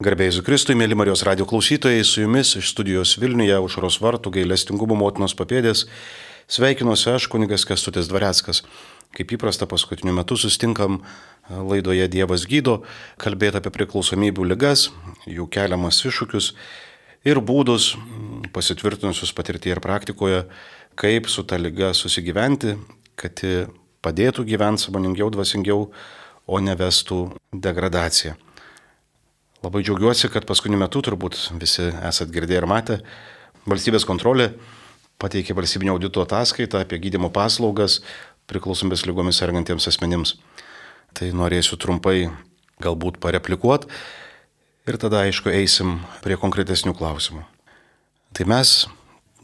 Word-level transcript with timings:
Garbėjai 0.00 0.32
Zukristui, 0.32 0.72
mėly 0.80 0.96
Marijos 0.96 1.20
radio 1.28 1.44
klausytojai, 1.44 2.00
su 2.08 2.22
jumis 2.22 2.54
iš 2.56 2.70
studijos 2.72 3.18
Vilniuje 3.20 3.58
užros 3.60 3.98
vartų 4.00 4.30
gailestingumo 4.32 4.96
motinos 4.96 5.34
papėdės 5.36 5.82
sveikinuosi 6.48 7.10
aš, 7.12 7.26
kunigas 7.28 7.66
Kestutis 7.68 8.08
Dvareckas. 8.08 8.62
Kaip 9.12 9.36
įprasta, 9.36 9.68
paskutiniu 9.68 10.16
metu 10.16 10.40
sustinkam 10.40 11.02
laidoje 11.52 12.08
Dievas 12.08 12.48
gydo, 12.48 12.78
kalbėti 13.20 13.60
apie 13.60 13.74
priklausomybių 13.76 14.48
ligas, 14.54 14.88
jų 15.28 15.50
keliamas 15.52 16.00
iššūkius 16.08 16.54
ir 17.28 17.44
būdus 17.44 17.92
pasitvirtinusius 18.56 19.36
patirtyje 19.36 19.76
ir 19.76 19.84
praktikoje, 19.84 20.46
kaip 20.96 21.28
su 21.28 21.44
ta 21.44 21.60
lyga 21.60 21.92
susigyventi, 21.92 22.78
kad 23.20 23.44
ji 23.44 23.66
padėtų 24.00 24.48
gyventi 24.48 24.88
samoningiau, 24.88 25.28
dvasingiau, 25.28 25.90
o 26.48 26.64
nevestų 26.64 27.26
degradaciją. 27.52 28.40
Labai 29.60 29.82
džiaugiuosi, 29.84 30.30
kad 30.32 30.46
paskutiniu 30.48 30.78
metu 30.80 31.02
turbūt 31.04 31.36
visi 31.60 31.90
esat 32.08 32.30
girdėję 32.32 32.62
ir 32.62 32.66
matę, 32.70 32.94
valstybės 33.68 34.06
kontrolė 34.08 34.54
pateikė 35.20 35.52
valstybinio 35.52 35.98
audito 35.98 36.22
ataskaitą 36.24 36.80
apie 36.80 36.96
gydimo 37.02 37.28
paslaugas 37.34 37.98
priklausomės 38.48 39.04
lygomis 39.04 39.36
sergantiems 39.42 39.84
asmenims. 39.90 40.38
Tai 41.12 41.28
norėsiu 41.36 41.76
trumpai 41.76 42.30
galbūt 42.80 43.18
pareplikuoti 43.20 43.90
ir 44.88 44.98
tada 45.02 45.26
aišku 45.26 45.52
eisim 45.52 45.98
prie 46.24 46.38
konkretesnių 46.40 46.94
klausimų. 46.96 47.44
Tai 48.32 48.46
mes, 48.48 48.86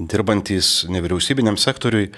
dirbantys 0.00 0.86
nevyriausybiniam 0.88 1.60
sektoriui, 1.60 2.08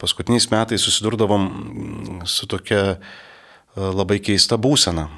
paskutiniais 0.00 0.48
metais 0.48 0.80
susidurdavom 0.80 2.24
su 2.24 2.48
tokia 2.48 2.96
labai 3.76 4.16
keista 4.24 4.56
būsena 4.56 5.10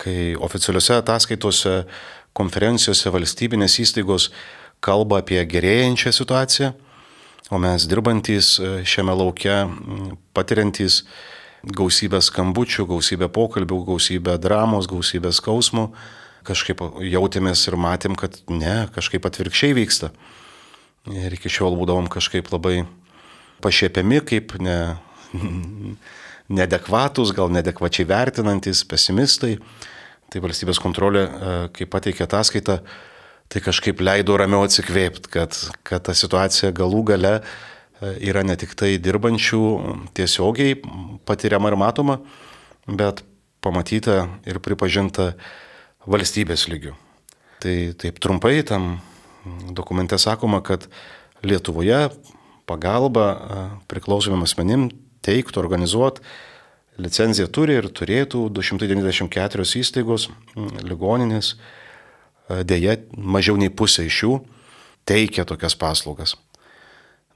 kai 0.00 0.32
oficialiuose 0.40 0.96
ataskaitose, 1.00 1.74
konferencijose 2.36 3.12
valstybinės 3.12 3.78
įstaigos 3.82 4.30
kalba 4.82 5.20
apie 5.22 5.42
gerėjančią 5.46 6.12
situaciją, 6.16 6.72
o 7.52 7.60
mes 7.60 7.84
dirbantys 7.90 8.56
e, 8.58 8.72
šiame 8.88 9.14
laukia, 9.18 9.66
patiriantys 10.34 11.02
gausybę 11.62 12.22
skambučių, 12.24 12.88
gausybę 12.90 13.28
pokalbių, 13.30 13.82
gausybę 13.92 14.38
dramos, 14.42 14.88
gausybę 14.90 15.30
skausmų, 15.34 15.90
kažkaip 16.48 16.80
jautėmės 17.06 17.66
ir 17.68 17.76
matėm, 17.78 18.16
kad 18.18 18.40
ne, 18.50 18.88
kažkaip 18.94 19.28
atvirkščiai 19.28 19.76
vyksta. 19.78 20.10
Ir 21.12 21.34
iki 21.34 21.50
šiol 21.50 21.76
būdavom 21.78 22.08
kažkaip 22.10 22.50
labai 22.54 22.82
pašiepiami, 23.62 24.22
kaip 24.26 24.56
ne, 24.62 24.78
nedekvatus, 26.48 27.32
gal 27.36 27.52
nedekvačiai 27.52 28.08
vertinantis, 28.08 28.84
pesimistai. 28.88 29.56
Tai 30.32 30.40
valstybės 30.40 30.80
kontrolė, 30.80 31.26
e, 31.28 31.56
kai 31.76 31.86
pateikė 31.86 32.24
ataskaitą, 32.24 32.78
tai 33.52 33.60
kažkaip 33.60 34.00
leido 34.00 34.36
ramiau 34.40 34.64
atsikvėpti, 34.64 35.28
kad, 35.32 35.58
kad 35.84 36.06
ta 36.08 36.14
situacija 36.16 36.72
galų 36.72 37.02
gale 37.12 37.34
e, 37.36 37.42
yra 38.30 38.40
ne 38.46 38.56
tik 38.56 38.72
tai 38.78 38.94
dirbančių 38.96 39.62
tiesiogiai 40.16 40.78
patiriama 41.28 41.68
ir 41.68 41.76
matoma, 41.76 42.18
bet 42.88 43.20
pamatyta 43.62 44.24
ir 44.48 44.58
pripažinta 44.64 45.34
valstybės 46.08 46.66
lygių. 46.72 46.96
Tai 47.62 47.76
taip 48.00 48.18
trumpai 48.18 48.62
tam 48.66 48.96
dokumente 49.70 50.18
sakoma, 50.18 50.62
kad 50.64 50.88
Lietuvoje 51.42 52.08
pagalba 52.66 53.26
e, 53.26 53.62
priklausomim 53.90 54.44
asmenim 54.46 54.88
teiktų, 55.24 55.62
organizuoti 55.62 56.24
licenciją 57.00 57.48
turi 57.48 57.78
ir 57.80 57.88
turėtų 57.88 58.48
294 58.52 59.64
įstaigos, 59.80 60.28
mm, 60.56 60.82
ligoninės, 60.88 61.54
dėja 62.48 62.98
mažiau 63.16 63.56
nei 63.56 63.70
pusė 63.70 64.06
iš 64.06 64.22
jų 64.22 64.34
teikia 65.08 65.44
tokias 65.48 65.74
paslaugas. 65.78 66.36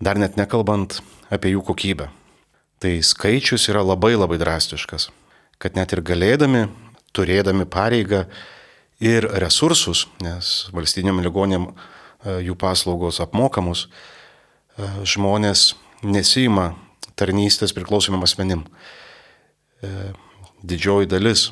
Dar 0.01 0.19
net 0.19 0.37
nekalbant 0.37 1.01
apie 1.33 1.55
jų 1.55 1.64
kokybę. 1.64 2.11
Tai 2.79 2.92
skaičius 3.01 3.70
yra 3.73 3.80
labai 3.80 4.13
labai 4.17 4.36
drastiškas, 4.36 5.08
kad 5.58 5.77
net 5.79 5.95
ir 5.96 6.02
galėdami, 6.05 6.67
turėdami 7.17 7.64
pareigą 7.64 8.27
ir 9.01 9.25
resursus, 9.41 10.05
nes 10.20 10.69
valstybiniam 10.77 11.23
ligonėm 11.25 11.70
jų 12.45 12.57
paslaugos 12.61 13.23
apmokamos, 13.25 13.86
žmonės 15.08 15.73
nesima 16.05 16.75
tarnystės 17.16 17.74
priklausomim 17.77 18.24
asmenim. 18.27 18.64
E, 19.84 20.12
didžioji 20.66 21.08
dalis, 21.10 21.50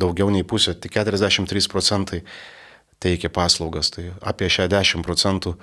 daugiau 0.00 0.30
nei 0.32 0.46
pusė, 0.46 0.76
tik 0.78 0.94
43 0.96 1.68
procentai 1.72 2.22
teikia 3.02 3.30
paslaugas, 3.30 3.92
tai 3.94 4.10
apie 4.26 4.50
60 4.50 5.04
procentų 5.06 5.54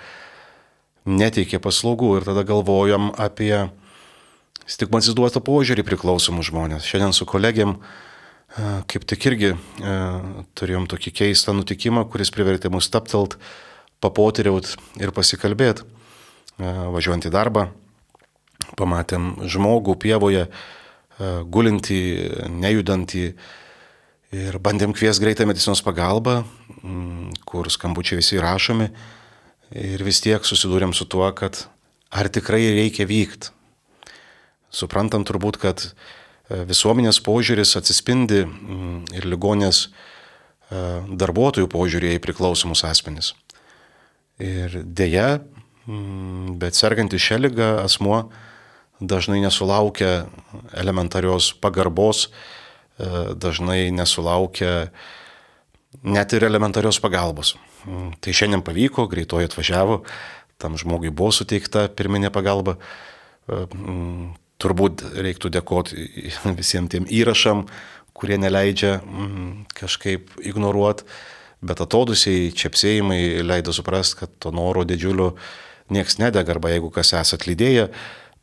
neteikia 1.05 1.59
paslaugų 1.61 2.15
ir 2.19 2.27
tada 2.27 2.45
galvojam 2.47 3.11
apie 3.21 3.67
stigmatizuotą 4.65 5.43
požiūrį 5.45 5.85
priklausomų 5.85 6.45
žmonės. 6.47 6.87
Šiandien 6.87 7.13
su 7.13 7.27
kolegiam 7.29 7.75
e, 7.77 8.81
kaip 8.89 9.05
tik 9.05 9.29
irgi 9.29 9.51
e, 9.53 9.57
turėjom 10.57 10.89
tokį 10.89 11.13
keistą 11.21 11.53
nutikimą, 11.57 12.07
kuris 12.09 12.33
privertė 12.33 12.71
mus 12.73 12.89
taptelt, 12.89 13.37
papotiriaut 14.01 14.73
ir 15.01 15.13
pasikalbėti. 15.15 15.85
Važiuojant 16.55 17.25
į 17.27 17.33
darbą, 17.35 17.65
pamatėm 18.79 19.33
žmogų 19.49 19.95
pievoje, 20.01 20.47
E, 21.15 21.27
gulintį, 21.47 22.01
nejudantį. 22.51 23.27
Ir 24.35 24.57
bandėm 24.59 24.91
kvies 24.95 25.21
greitą 25.21 25.45
medicinos 25.47 25.79
pagalbą, 25.85 26.41
kur 27.47 27.69
skambučiai 27.71 28.19
visi 28.19 28.41
rašomi. 28.41 28.89
Ir 29.79 30.03
vis 30.03 30.19
tiek 30.23 30.43
susidūrėm 30.43 30.91
su 30.93 31.07
tuo, 31.07 31.27
kad 31.37 31.65
ar 32.11 32.27
tikrai 32.27 32.65
reikia 32.75 33.07
vykti. 33.07 33.53
Suprantam 34.75 35.23
turbūt, 35.23 35.59
kad 35.61 35.85
e, 35.87 36.65
visuomenės 36.67 37.21
požiūris 37.23 37.77
atsispindi 37.79 38.41
ir 39.15 39.27
ligonės 39.29 39.85
e, 39.87 39.89
darbuotojų 41.15 41.69
požiūrėje 41.71 42.19
į 42.19 42.23
priklausomus 42.25 42.83
asmenis. 42.83 43.31
Ir 44.43 44.81
dėja, 44.83 45.45
bet 46.59 46.75
sergantį 46.75 47.21
šią 47.23 47.39
lygą 47.45 47.69
asmuo 47.85 48.25
dažnai 48.99 49.41
nesulaukia 49.43 50.25
elementarios 50.73 51.51
pagarbos, 51.61 52.29
e, 52.97 53.33
dažnai 53.35 53.91
nesulaukia 53.91 54.89
net 56.03 56.33
ir 56.33 56.43
elementarios 56.43 56.99
pagalbos. 56.99 57.55
Mm, 57.85 58.15
tai 58.19 58.33
šiandien 58.33 58.63
pavyko, 58.65 59.07
greitoji 59.11 59.49
atvažiavo, 59.49 60.01
tam 60.57 60.77
žmogui 60.79 61.11
buvo 61.11 61.31
suteikta 61.35 61.87
pirminė 61.91 62.31
pagalba. 62.33 62.77
E, 63.47 63.65
mm, 63.65 64.33
turbūt 64.61 65.03
reiktų 65.19 65.51
dėkoti 65.51 66.07
visiems 66.59 66.91
tiem 66.93 67.07
įrašam, 67.11 67.65
kurie 68.15 68.39
neleidžia 68.39 68.99
mm, 69.01 69.65
kažkaip 69.75 70.37
ignoruoti, 70.39 71.07
bet 71.65 71.81
atodusiai 71.83 72.51
čiapsėjimai 72.55 73.43
leido 73.43 73.73
suprasti, 73.75 74.21
kad 74.21 74.35
to 74.39 74.53
noro 74.55 74.85
didžiulio 74.87 75.33
nieks 75.93 76.19
nedega, 76.21 76.55
arba 76.55 76.71
jeigu 76.71 76.91
kas 76.93 77.13
esat 77.17 77.45
lydėję, 77.49 77.89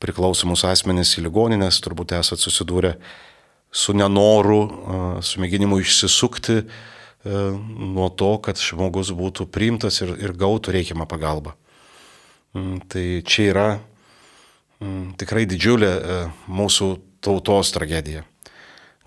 priklausomus 0.03 0.65
asmenys 0.69 1.15
į 1.19 1.27
ligoninės, 1.29 1.81
turbūt 1.85 2.17
esat 2.19 2.43
susidūrę 2.43 2.97
su 3.73 3.95
nenoru, 3.97 4.61
su 5.25 5.41
mėginimu 5.41 5.79
išsisukti 5.81 6.61
nuo 7.25 8.09
to, 8.19 8.35
kad 8.43 8.59
žmogus 8.61 9.13
būtų 9.15 9.47
priimtas 9.55 10.03
ir, 10.03 10.13
ir 10.19 10.35
gautų 10.37 10.75
reikiamą 10.75 11.07
pagalbą. 11.09 11.55
Mm, 12.53 12.83
tai 12.91 13.23
čia 13.25 13.47
yra 13.49 13.69
mm, 14.83 15.15
tikrai 15.21 15.47
didžiulė 15.49 15.93
mūsų 16.51 16.89
tautos 17.25 17.71
tragedija, 17.73 18.27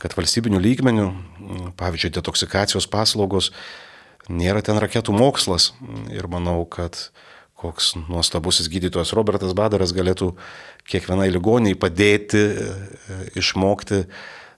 kad 0.01 0.15
valstybinių 0.17 0.61
lygmenių, 0.63 1.09
mm, 1.11 1.67
pavyzdžiui, 1.77 2.15
detoksikacijos 2.15 2.87
paslaugos 2.89 3.51
nėra 4.31 4.63
ten 4.65 4.79
raketų 4.81 5.13
mokslas 5.13 5.73
ir 6.09 6.25
manau, 6.31 6.63
kad 6.65 7.11
koks 7.65 7.95
nuostabusis 8.05 8.69
gydytojas 8.69 9.13
Robertas 9.17 9.55
Badaras 9.57 9.93
galėtų 9.95 10.31
kiekvienai 10.89 11.31
ligoniai 11.33 11.77
padėti 11.77 12.41
e, 12.41 12.67
išmokti 13.41 14.03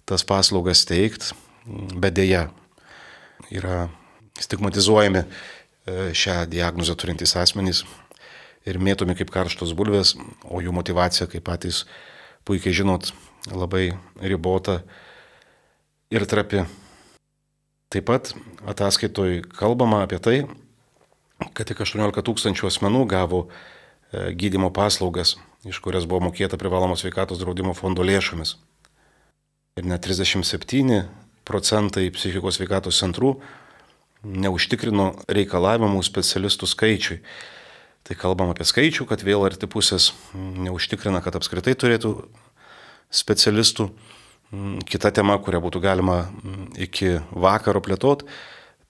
tas 0.07 0.24
paslaugas 0.27 0.86
teikti, 0.88 1.36
bet 1.95 2.15
dėja 2.19 2.48
yra 3.54 3.88
stigmatizuojami 4.39 5.24
e, 5.24 5.27
šią 6.15 6.44
diagnozę 6.51 6.95
turintys 7.00 7.36
asmenys 7.39 7.86
ir 8.68 8.80
mėtomi 8.83 9.15
kaip 9.18 9.31
karštos 9.31 9.71
bulvės, 9.77 10.15
o 10.44 10.60
jų 10.63 10.75
motivacija, 10.75 11.30
kaip 11.31 11.45
patys 11.48 11.86
puikiai 12.48 12.75
žinot, 12.75 13.13
labai 13.48 13.92
ribota 14.19 14.81
ir 16.12 16.27
trapi. 16.27 16.65
Taip 17.88 18.03
pat 18.10 18.33
ataskaitoj 18.68 19.45
kalbama 19.56 20.01
apie 20.03 20.19
tai, 20.19 20.42
kad 21.54 21.68
tik 21.69 21.84
18 21.86 22.24
tūkstančių 22.25 22.69
asmenų 22.69 23.04
gavo 23.10 23.45
e, 23.48 24.31
gydimo 24.38 24.72
paslaugas, 24.74 25.36
iš 25.68 25.80
kurias 25.84 26.07
buvo 26.10 26.30
mokėta 26.30 26.60
privalomos 26.60 27.04
sveikatos 27.04 27.42
draudimo 27.42 27.75
fondo 27.78 28.06
lėšomis. 28.06 28.56
Ir 29.78 29.86
net 29.86 30.01
37 30.07 31.04
procentai 31.48 32.10
psichikos 32.12 32.57
sveikatos 32.57 33.00
centrų 33.00 33.38
neužtikrino 34.25 35.12
reikalavimų 35.30 36.01
specialistų 36.06 36.69
skaičiui. 36.69 37.22
Tai 38.07 38.16
kalbam 38.16 38.51
apie 38.54 38.66
skaičių, 38.68 39.06
kad 39.07 39.24
vėl 39.25 39.44
arti 39.45 39.68
pusės 39.69 40.13
neužtikrina, 40.34 41.22
kad 41.24 41.36
apskritai 41.36 41.75
turėtų 41.75 42.13
specialistų. 43.12 43.89
Kita 44.88 45.12
tema, 45.12 45.36
kurią 45.44 45.60
būtų 45.66 45.81
galima 45.84 46.22
iki 46.80 47.18
vakaro 47.36 47.81
plėtot, 47.84 48.24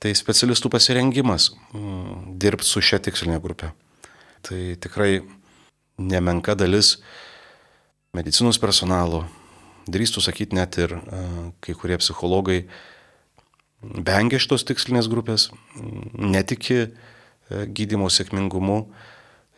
tai 0.04 0.14
specialistų 0.18 0.70
pasirengimas 0.74 1.52
dirbti 2.38 2.68
su 2.68 2.84
šia 2.84 3.00
tikslinė 3.04 3.40
grupė. 3.44 3.72
Tai 4.46 4.60
tikrai 4.82 5.24
nemenka 5.98 6.54
dalis 6.58 6.98
medicinos 8.16 8.60
personalo, 8.62 9.26
drįstų 9.90 10.24
sakyti 10.24 10.58
net 10.58 10.78
ir 10.82 10.94
kai 11.64 11.76
kurie 11.78 11.98
psichologai 12.02 12.62
vengia 13.82 14.40
šitos 14.42 14.66
tikslinės 14.68 15.10
grupės, 15.10 15.50
netiki 16.14 16.92
gydimo 17.50 18.10
sėkmingumu 18.12 18.80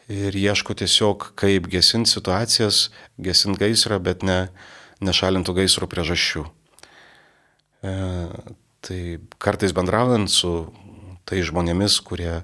ir 0.10 0.36
ieško 0.36 0.76
tiesiog 0.78 1.32
kaip 1.40 1.70
gesinti 1.72 2.12
situacijas, 2.12 2.90
gesinti 3.22 3.62
gaisrą, 3.66 4.00
bet 4.04 4.26
ne 4.26 4.48
nešalintų 5.06 5.56
gaisro 5.62 5.88
priežasčių. 5.88 6.44
Tai 8.86 9.20
kartais 9.38 9.74
bendraujant 9.76 10.30
su 10.32 10.52
tai 11.28 11.44
žmonėmis, 11.46 12.00
kurie 12.06 12.42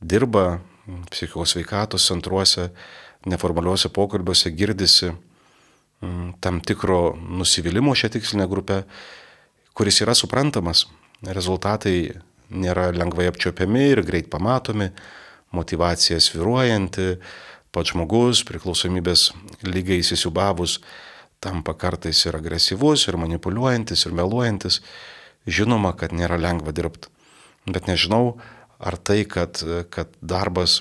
dirba 0.00 0.60
psichikos 1.10 1.56
veikatos 1.58 2.06
centruose, 2.08 2.70
neformaliuose 3.28 3.90
pokalbiuose 3.92 4.52
girdisi 4.56 5.10
m, 5.10 6.32
tam 6.40 6.62
tikro 6.64 7.16
nusivylimų 7.18 7.96
šią 7.98 8.12
tikslinę 8.16 8.46
grupę, 8.48 8.84
kuris 9.76 10.00
yra 10.04 10.14
suprantamas. 10.16 10.86
Rezultatai 11.26 11.98
nėra 12.48 12.88
lengvai 12.94 13.28
apčiopiami 13.28 13.90
ir 13.92 14.04
greit 14.06 14.30
pamatomi, 14.32 14.88
motivacija 15.52 16.20
sviruojanti, 16.22 17.18
pats 17.74 17.92
žmogus 17.92 18.44
priklausomybės 18.48 19.32
lygiai 19.66 20.00
įsisiubavus 20.02 20.78
tampa 21.42 21.74
kartais 21.78 22.24
ir 22.26 22.36
agresyvus, 22.38 23.06
ir 23.08 23.18
manipuliuojantis, 23.20 24.06
ir 24.06 24.16
meluojantis. 24.16 24.80
Žinoma, 25.48 25.94
kad 25.96 26.12
nėra 26.12 26.36
lengva 26.40 26.74
dirbti. 26.76 27.08
Bet 27.68 27.88
nežinau, 27.88 28.38
ar 28.78 28.96
tai, 28.96 29.24
kad, 29.28 29.60
kad 29.90 30.12
darbas 30.20 30.78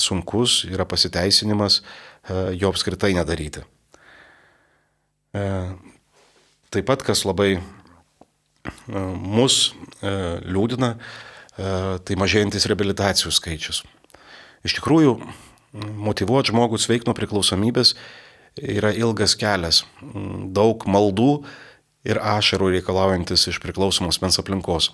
sunkus 0.00 0.64
yra 0.68 0.86
pasiteisinimas 0.88 1.80
e, 1.80 2.56
jo 2.56 2.70
apskritai 2.72 3.12
nedaryti. 3.16 3.62
E, 5.36 5.42
taip 6.72 6.88
pat, 6.88 7.04
kas 7.06 7.26
labai 7.28 7.56
e, 7.56 7.60
mus 9.16 9.74
liūdina, 9.96 10.96
tai 11.56 12.16
mažėjantis 12.20 12.66
rehabilitacijų 12.68 13.30
skaičius. 13.32 13.78
Iš 14.66 14.74
tikrųjų, 14.76 15.14
motivuoti 16.04 16.52
žmogų 16.52 16.76
sveik 16.82 17.06
nuo 17.08 17.14
priklausomybės 17.16 17.94
yra 18.60 18.90
ilgas 18.92 19.32
kelias, 19.40 19.80
daug 20.52 20.84
maldų 20.84 21.30
ir 22.06 22.20
ašarų 22.22 22.70
reikalaujantis 22.76 23.48
iš 23.50 23.60
priklausomos 23.62 24.20
mens 24.22 24.38
aplinkos. 24.40 24.92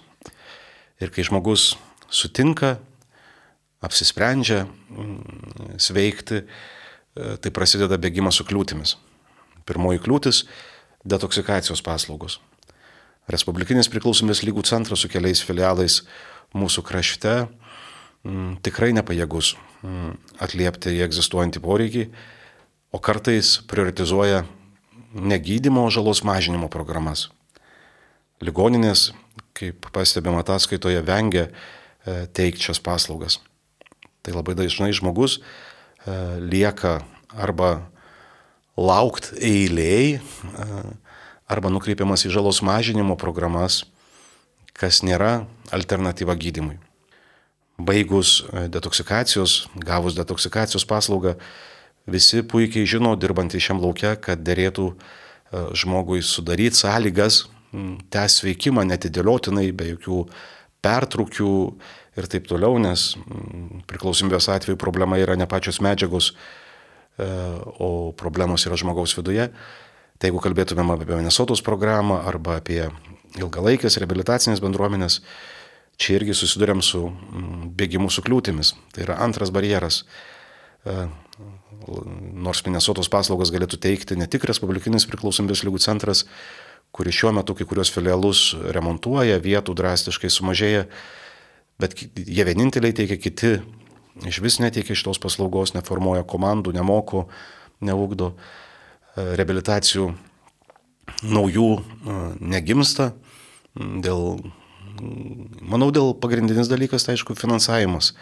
Ir 1.02 1.12
kai 1.12 1.24
žmogus 1.26 1.74
sutinka, 2.12 2.76
apsisprendžia 3.82 4.64
sveikti, 5.82 6.44
tai 7.12 7.52
prasideda 7.52 7.98
bėgimas 8.00 8.38
su 8.38 8.46
kliūtimis. 8.48 8.96
Pirmoji 9.68 10.02
kliūtis- 10.02 10.44
detoksikacijos 11.12 11.82
paslaugos. 11.82 12.38
Respublikinis 13.28 13.90
priklausomės 13.90 14.42
lygų 14.42 14.64
centras 14.66 15.00
su 15.00 15.08
keliais 15.08 15.42
filialais 15.42 16.02
mūsų 16.54 16.82
krašte 16.82 17.48
m, 18.24 18.56
tikrai 18.62 18.92
nepajėgus 18.92 19.54
m, 19.82 20.18
atliepti 20.40 20.90
į 20.98 21.04
egzistuojantį 21.06 21.60
poreikį 21.62 22.10
o 22.92 22.98
kartais 23.00 23.56
prioritizuoja 23.66 24.44
negydymo 25.14 25.84
žalos 25.92 26.22
mažinimo 26.24 26.68
programas. 26.72 27.28
Ligoninės, 28.42 29.12
kaip 29.54 29.86
pastebima 29.94 30.40
ataskaitoje, 30.42 30.98
vengia 31.06 31.46
e, 31.48 32.26
teikti 32.34 32.66
šias 32.66 32.80
paslaugas. 32.82 33.38
Tai 34.24 34.34
labai 34.34 34.56
dažnai 34.58 34.90
žmogus 34.96 35.38
e, 35.38 35.42
lieka 36.42 37.00
arba 37.30 37.84
laukti 38.76 39.36
eiliai, 39.38 40.18
e, 40.18 40.68
arba 41.46 41.70
nukreipiamas 41.70 42.26
į 42.26 42.32
žalos 42.34 42.62
mažinimo 42.64 43.14
programas, 43.20 43.84
kas 44.72 45.02
nėra 45.04 45.44
alternatyva 45.70 46.34
gydimui. 46.34 46.80
Baigus 47.82 48.40
detoksikacijos, 48.72 49.66
gavus 49.76 50.16
detoksikacijos 50.16 50.84
paslaugą, 50.88 51.36
visi 52.10 52.42
puikiai 52.42 52.88
žino, 52.88 53.14
dirbantys 53.16 53.62
šiam 53.64 53.82
laukia, 53.82 54.16
kad 54.20 54.42
dėrėtų 54.42 54.88
e, 54.92 54.96
žmogui 55.78 56.22
sudaryti 56.26 56.82
sąlygas, 56.82 57.44
tęs 58.12 58.42
veikimą 58.44 58.84
netidėliotinai, 58.84 59.70
be 59.72 59.92
jokių 59.94 60.18
pertraukių 60.84 61.52
ir 62.20 62.28
taip 62.28 62.48
toliau, 62.50 62.76
nes 62.82 63.14
priklausomybės 63.88 64.50
atveju 64.52 64.80
problema 64.80 65.16
yra 65.20 65.36
ne 65.38 65.46
pačios 65.48 65.80
medžiagos, 65.84 66.32
e, 66.32 67.28
o 67.80 68.12
problemos 68.18 68.66
yra 68.68 68.76
žmogaus 68.76 69.16
viduje. 69.16 69.48
Tai 70.20 70.30
jeigu 70.30 70.42
kalbėtumėm 70.44 70.92
apie 70.94 71.08
Venesotos 71.08 71.64
programą 71.64 72.20
arba 72.28 72.60
apie 72.60 72.84
ilgalaikės 73.40 73.96
rehabilitacinės 73.98 74.60
bendruomenės, 74.62 75.22
čia 75.96 76.18
irgi 76.18 76.36
susidurėm 76.36 76.82
su 76.84 77.06
bėgimu 77.78 78.10
su 78.12 78.22
kliūtimis. 78.24 78.74
Tai 78.92 79.06
yra 79.06 79.18
antras 79.24 79.50
barjeras 79.54 80.02
e, 80.84 81.08
nors 81.86 82.62
Minnesotos 82.66 83.10
paslaugas 83.12 83.52
galėtų 83.54 83.78
teikti 83.82 84.18
ne 84.18 84.28
tik 84.30 84.46
Respublikinis 84.48 85.06
priklausomybės 85.10 85.64
lygų 85.66 85.82
centras, 85.82 86.24
kuris 86.92 87.16
šiuo 87.16 87.32
metu 87.36 87.56
kai 87.56 87.66
kurios 87.68 87.90
filialus 87.92 88.52
remontuoja, 88.74 89.40
vietų 89.42 89.74
drastiškai 89.78 90.30
sumažėja, 90.30 90.86
bet 91.80 91.96
jie 91.98 92.44
vieninteliai 92.46 92.94
teikia, 92.96 93.18
kiti 93.20 93.52
iš 94.28 94.42
vis 94.44 94.58
neteikia 94.60 94.96
šitos 94.98 95.20
paslaugos, 95.22 95.72
neformuoja 95.76 96.26
komandų, 96.28 96.74
nemoko, 96.76 97.26
neugdo, 97.80 98.32
e, 98.32 99.32
rehabilitacijų 99.38 100.10
naujų 101.22 101.68
e, 101.78 102.18
negimsta, 102.52 103.12
dėl, 103.74 104.42
manau, 105.60 105.90
dėl 105.94 106.12
pagrindinis 106.20 106.70
dalykas, 106.70 107.06
tai 107.06 107.16
aišku, 107.16 107.36
finansavimas. 107.38 108.12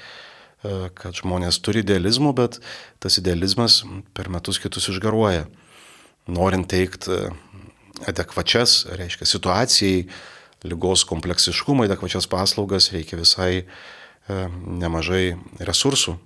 E, 0.61 0.90
kad 0.93 1.17
žmonės 1.17 1.57
turi 1.64 1.81
idealizmų, 1.81 2.35
bet 2.37 2.59
tas 3.00 3.17
idealizmas 3.17 3.81
per 4.17 4.29
metus 4.33 4.61
kitus 4.61 4.90
išgaruoja. 4.93 5.47
Norint 6.29 6.69
teikti 6.69 7.14
e, 7.17 7.31
adekvačias, 8.11 8.83
reiškia 9.00 9.29
situacijai, 9.29 10.02
lygos 10.69 11.07
kompleksiškumai, 11.09 11.88
adekvačias 11.88 12.29
paslaugas, 12.29 12.90
reikia 12.93 13.17
visai 13.23 13.62
e, 13.62 13.64
nemažai 14.83 15.38
resursų. 15.64 16.19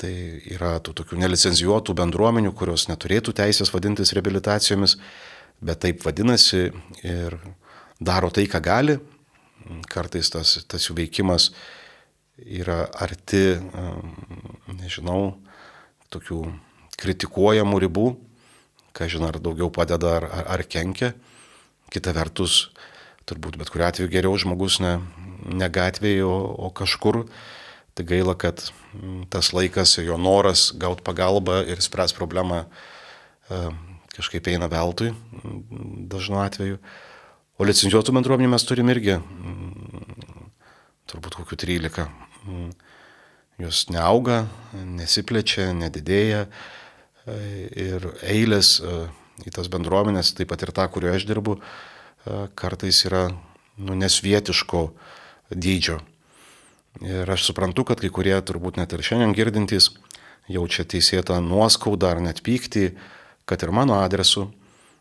Tai 0.00 0.14
yra 0.56 0.78
tų 0.80 0.96
tokių 1.02 1.20
nelicenzijuotų 1.20 1.94
bendruomenių, 2.00 2.56
kurios 2.56 2.88
neturėtų 2.88 3.36
teisės 3.36 3.70
vadintis 3.76 4.16
rehabilitacijomis, 4.16 4.96
bet 5.60 5.84
taip 5.84 6.00
vadinasi 6.08 6.70
ir 7.04 7.40
daro 8.00 8.32
tai, 8.32 8.48
ką 8.48 8.64
gali. 8.64 8.98
Kartais 9.92 10.32
tas, 10.32 10.58
tas 10.68 10.88
jų 10.88 10.96
veikimas 11.04 11.52
yra 12.38 12.84
arti, 12.98 13.58
nežinau, 14.74 15.36
tokių 16.14 16.40
kritikuojamų 17.00 17.80
ribų, 17.86 18.06
ką 18.94 19.08
žinai, 19.10 19.32
ar 19.32 19.40
daugiau 19.42 19.70
padeda 19.74 20.16
ar, 20.18 20.28
ar, 20.28 20.48
ar 20.56 20.64
kenkia. 20.70 21.12
Kita 21.94 22.14
vertus, 22.14 22.70
turbūt 23.28 23.58
bet 23.60 23.70
kuriu 23.70 23.86
atveju 23.86 24.10
geriau 24.10 24.38
žmogus 24.40 24.80
ne, 24.82 24.96
ne 25.46 25.68
gatvėje, 25.70 26.24
o, 26.26 26.38
o 26.66 26.70
kažkur. 26.74 27.24
Tai 27.94 28.06
gaila, 28.08 28.34
kad 28.34 28.64
tas 29.30 29.52
laikas, 29.54 29.98
jo 30.02 30.18
noras 30.18 30.72
gauti 30.74 31.04
pagalbą 31.06 31.60
ir 31.70 31.82
spręs 31.82 32.14
problemą 32.16 32.64
kažkaip 34.14 34.48
eina 34.50 34.66
veltui 34.70 35.12
dažnu 36.10 36.40
atveju. 36.42 36.78
O 37.54 37.66
licencijuotų 37.66 38.14
bendruomenių 38.16 38.50
mes 38.50 38.66
turim 38.66 38.90
irgi 38.90 39.18
turbūt 41.14 41.38
kokiu 41.38 41.58
13. 41.62 42.08
Mm. 42.44 42.70
Jos 43.62 43.84
neauga, 43.94 44.48
nesiplečia, 44.74 45.68
nedidėja 45.78 46.48
ir 47.30 48.06
eilės 48.26 48.80
e, 48.82 48.94
į 49.46 49.52
tas 49.54 49.70
bendruomenės, 49.70 50.32
taip 50.34 50.50
pat 50.50 50.64
ir 50.66 50.72
tą, 50.74 50.88
kurioje 50.90 51.20
aš 51.20 51.26
dirbu, 51.28 51.54
e, 51.60 52.40
kartais 52.58 53.04
yra 53.06 53.28
nu, 53.30 53.94
nesvietiško 53.94 54.82
dydžio. 55.54 56.00
Ir 57.06 57.30
aš 57.30 57.46
suprantu, 57.46 57.86
kad 57.86 58.02
kai 58.02 58.10
kurie 58.14 58.34
turbūt 58.42 58.80
net 58.80 58.92
ir 58.94 59.02
šiandien 59.06 59.34
girdintys 59.38 59.92
jaučia 60.50 60.84
teisėtą 60.86 61.38
nuoskaudą 61.42 62.10
ar 62.10 62.22
net 62.26 62.42
pyktį, 62.44 62.90
kad 63.46 63.62
ir 63.62 63.72
mano 63.74 64.00
adresu, 64.02 64.48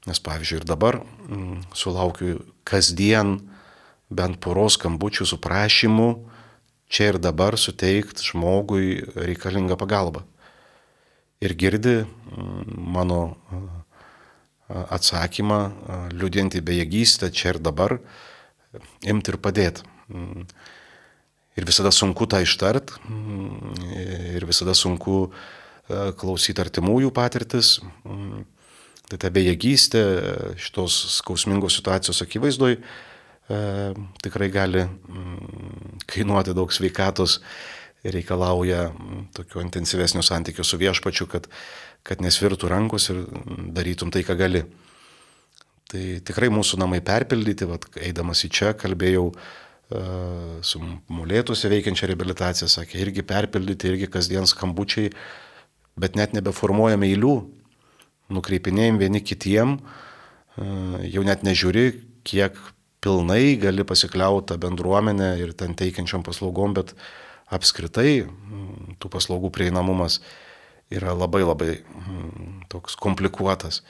nes 0.05 0.21
pavyzdžiui 0.21 0.61
ir 0.61 0.69
dabar 0.69 1.01
m, 1.01 1.07
mm, 1.25 1.59
sulaukiu 1.73 2.37
kasdien 2.69 3.39
bent 4.15 4.39
poros 4.43 4.77
skambučių 4.77 5.27
su 5.27 5.39
prašymu 5.41 6.09
čia 6.93 7.13
ir 7.13 7.19
dabar 7.21 7.57
suteikti 7.57 8.25
žmogui 8.29 9.01
reikalingą 9.17 9.77
pagalbą. 9.79 10.23
Ir 11.43 11.55
girdi 11.59 12.03
mm, 12.03 12.77
mano 12.93 13.21
atsakymą, 14.69 15.59
liūdinti 16.15 16.61
bejėgystę 16.65 17.29
čia 17.35 17.53
ir 17.53 17.59
dabar, 17.61 17.97
imti 19.05 19.33
ir 19.33 19.39
padėti. 19.41 19.83
Mm. 20.09 20.45
Ir 21.53 21.67
visada 21.69 21.91
sunku 21.93 22.25
tą 22.25 22.39
ištart, 22.41 22.95
mm, 23.05 23.73
ir 24.37 24.47
visada 24.49 24.73
sunku 24.77 25.27
klausyti 26.17 26.63
artimųjų 26.63 27.11
patirtis. 27.13 27.75
Tai 29.09 29.19
ta 29.19 29.29
bejėgystė 29.33 30.03
šitos 30.57 30.95
skausmingos 31.19 31.75
situacijos 31.77 32.23
akivaizdoj 32.23 32.77
tikrai 33.47 34.49
gali 34.51 34.83
mm, 34.85 35.97
kainuoti 36.07 36.53
daug 36.55 36.71
sveikatos 36.71 37.39
reikalauja 38.03 38.89
mm, 38.89 39.25
tokio 39.35 39.61
intensyvesnio 39.61 40.23
santykio 40.23 40.63
su 40.63 40.77
viešpačiu, 40.79 41.27
kad, 41.31 41.47
kad 42.03 42.23
nesvirtų 42.23 42.69
rankos 42.71 43.09
ir 43.11 43.23
darytum 43.75 44.11
tai, 44.11 44.23
ką 44.27 44.37
gali. 44.39 44.63
Tai 45.91 46.03
tikrai 46.25 46.49
mūsų 46.51 46.79
namai 46.81 47.01
perpildyti, 47.05 47.67
vat, 47.69 47.87
eidamas 48.01 48.43
į 48.47 48.49
čia 48.51 48.71
kalbėjau 48.79 49.27
uh, 49.29 50.59
su 50.65 50.81
molėtuose 51.11 51.69
veikiančia 51.71 52.09
reabilitacija, 52.11 52.69
sakė, 52.71 52.99
irgi 53.03 53.25
perpildyti, 53.27 53.91
irgi 53.91 54.09
kasdien 54.11 54.47
skambučiai, 54.49 55.11
bet 55.99 56.17
net 56.19 56.33
nebeformuojame 56.33 57.11
eilių, 57.11 57.35
nukreipinėjim 58.33 58.99
vieni 59.03 59.21
kitiem, 59.21 59.77
uh, 59.77 61.03
jau 61.05 61.23
net 61.27 61.45
nežiūri, 61.45 61.85
kiek 62.27 62.57
pilnai 63.03 63.57
gali 63.59 63.83
pasikliauti 63.83 64.53
tą 64.53 64.57
bendruomenę 64.63 65.35
ir 65.41 65.53
ten 65.53 65.75
teikiančiam 65.75 66.23
paslaugom, 66.23 66.73
bet 66.77 66.93
apskritai 67.51 68.23
mm, 68.23 68.97
tų 69.03 69.11
paslaugų 69.11 69.51
prieinamumas 69.53 70.21
yra 70.93 71.15
labai 71.17 71.43
labai 71.43 71.71
mm, 71.81 72.65
toks 72.71 72.95
komplikuotas. 72.99 73.81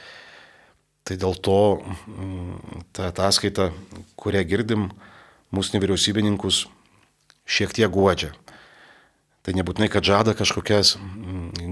Tai 1.04 1.18
dėl 1.20 1.38
to 1.46 1.60
mm, 1.84 2.86
ta 2.96 3.12
ataskaita, 3.12 3.70
kurią 4.18 4.46
girdim, 4.50 4.90
mūsų 5.54 5.78
nevyriausybininkus 5.78 6.64
šiek 7.46 7.76
tiek 7.76 7.92
guodžia. 7.94 8.32
Tai 9.44 9.54
nebūtinai, 9.58 9.90
kad 9.92 10.06
žada 10.08 10.32
kažkokias 10.40 10.96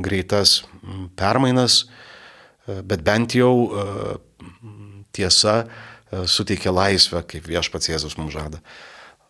greitas 0.03 0.59
permainas, 1.15 1.85
bet 2.67 2.99
bent 3.07 3.31
jau 3.39 3.53
tiesa 5.15 5.53
E, 5.63 5.90
suteikia 6.11 6.73
laisvę, 6.75 7.23
kaip 7.27 7.47
viešpats 7.47 7.91
Jėzus 7.91 8.17
mums 8.19 8.33
žada. 8.35 8.61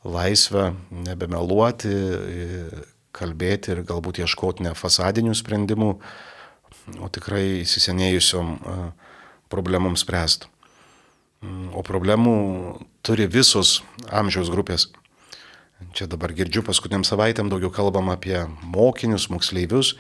Laisvę 0.03 0.71
nebemeluoti, 0.91 1.91
e, 1.91 2.85
kalbėti 3.13 3.75
ir 3.75 3.83
galbūt 3.85 4.21
ieškoti 4.23 4.65
ne 4.65 4.73
fasadinių 4.77 5.35
sprendimų, 5.37 5.91
o 6.97 7.09
tikrai 7.13 7.61
įsisenėjusiom 7.61 8.55
e, 8.55 8.79
problemom 9.53 9.97
spręsti. 9.99 10.49
Mm, 11.41 11.69
o 11.77 11.85
problemų 11.85 12.35
turi 13.05 13.27
visos 13.29 13.81
amžiaus 14.09 14.49
grupės. 14.53 14.89
Čia 15.97 16.05
dabar 16.05 16.33
girdžiu 16.37 16.61
paskutiniam 16.65 17.05
savaitėm 17.05 17.49
daugiau 17.49 17.71
kalbam 17.73 18.11
apie 18.13 18.43
mokinius, 18.61 19.29
moksleivius, 19.33 19.95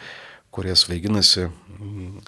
kurie 0.53 0.75
svaiginasi 0.77 1.47
mm, 1.49 2.21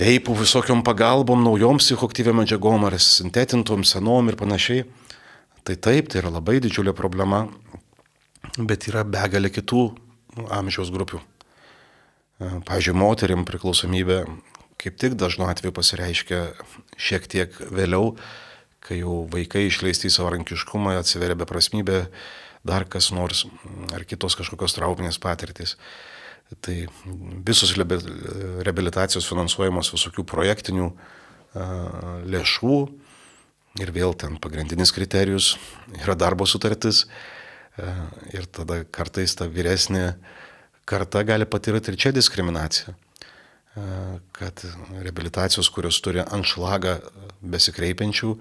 veipų 0.00 0.34
visokiom 0.40 0.82
pagalbom, 0.86 1.44
naujom 1.44 1.78
psichoktyviam 1.82 2.40
medžiagom 2.40 2.88
ar 2.88 2.98
sintetintom, 3.02 3.84
senom 3.86 4.28
ir 4.30 4.38
panašiai. 4.40 4.86
Tai 5.66 5.76
taip, 5.82 6.10
tai 6.10 6.20
yra 6.22 6.30
labai 6.34 6.60
didžiulė 6.62 6.94
problema, 6.94 7.46
bet 8.56 8.86
yra 8.90 9.02
begalė 9.06 9.50
kitų 9.54 9.88
amžiaus 10.54 10.92
grupių. 10.94 11.22
Pavyzdžiui, 12.38 12.94
moteriam 13.00 13.46
priklausomybė 13.48 14.20
kaip 14.80 14.98
tik 15.00 15.16
dažnu 15.18 15.48
atveju 15.48 15.74
pasireiškia 15.74 16.40
šiek 17.00 17.28
tiek 17.30 17.54
vėliau, 17.72 18.14
kai 18.84 19.00
jau 19.00 19.24
vaikai 19.32 19.66
išleisti 19.66 20.10
į 20.10 20.14
savarankiškumą, 20.14 20.94
atsiveria 21.00 21.38
beprasmybė, 21.38 22.04
dar 22.66 22.86
kas 22.90 23.10
nors, 23.14 23.46
ar 23.96 24.04
kitos 24.06 24.36
kažkokios 24.38 24.76
trauminės 24.76 25.18
patirtys. 25.22 25.76
Tai 26.62 26.76
visos 27.46 27.72
reabilitacijos 27.76 29.26
finansuojamos 29.26 29.90
visokių 29.94 30.24
projektinių 30.30 30.90
lėšų 32.30 32.76
ir 33.82 33.92
vėl 33.92 34.14
ten 34.18 34.36
pagrindinis 34.40 34.92
kriterijus 34.94 35.56
yra 35.98 36.14
darbo 36.14 36.46
sutartis 36.46 37.04
ir 38.32 38.46
tada 38.46 38.84
kartais 38.84 39.34
ta 39.36 39.48
vyresnė 39.50 40.14
karta 40.86 41.24
gali 41.26 41.48
patirti 41.50 41.92
ir 41.92 41.98
čia 42.00 42.14
diskriminaciją 42.14 42.94
kad 44.32 44.62
reabilitacijos, 45.04 45.68
kurios 45.68 45.98
turi 46.00 46.22
anšlagą 46.24 46.96
besikreipiančių, 47.44 48.32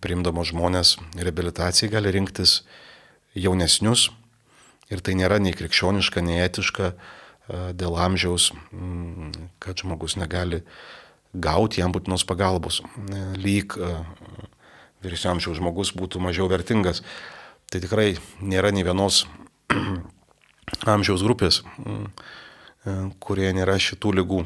priimdamos 0.00 0.50
žmonės 0.52 0.94
reabilitacijai 1.16 1.90
gali 1.92 2.12
rinktis 2.16 2.60
jaunesnius 3.36 4.08
Ir 4.90 5.02
tai 5.06 5.14
nėra 5.14 5.38
nei 5.38 5.54
krikščioniška, 5.54 6.22
nei 6.26 6.40
etiška 6.42 6.90
e, 6.90 6.94
dėl 7.78 7.94
amžiaus, 8.02 8.50
kad 9.62 9.78
žmogus 9.78 10.16
negali 10.18 10.64
gauti 11.30 11.78
jam 11.78 11.94
būtinos 11.94 12.26
pagalbos. 12.26 12.80
E, 12.82 13.20
lyg 13.38 13.76
e, 13.78 13.92
vyresnio 15.04 15.36
amžiaus 15.36 15.60
žmogus 15.60 15.94
būtų 15.94 16.22
mažiau 16.24 16.50
vertingas. 16.50 17.04
Tai 17.70 17.78
tikrai 17.84 18.16
nėra 18.42 18.72
nei 18.74 18.82
vienos 18.86 19.22
amžiaus 20.96 21.22
grupės, 21.22 21.60
kurie 23.22 23.52
nėra 23.54 23.76
šitų 23.78 24.16
lygų. 24.18 24.40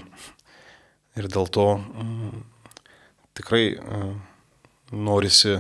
Ir 1.16 1.30
dėl 1.32 1.48
to 1.48 1.66
tikrai 3.38 3.78
norisi 4.92 5.56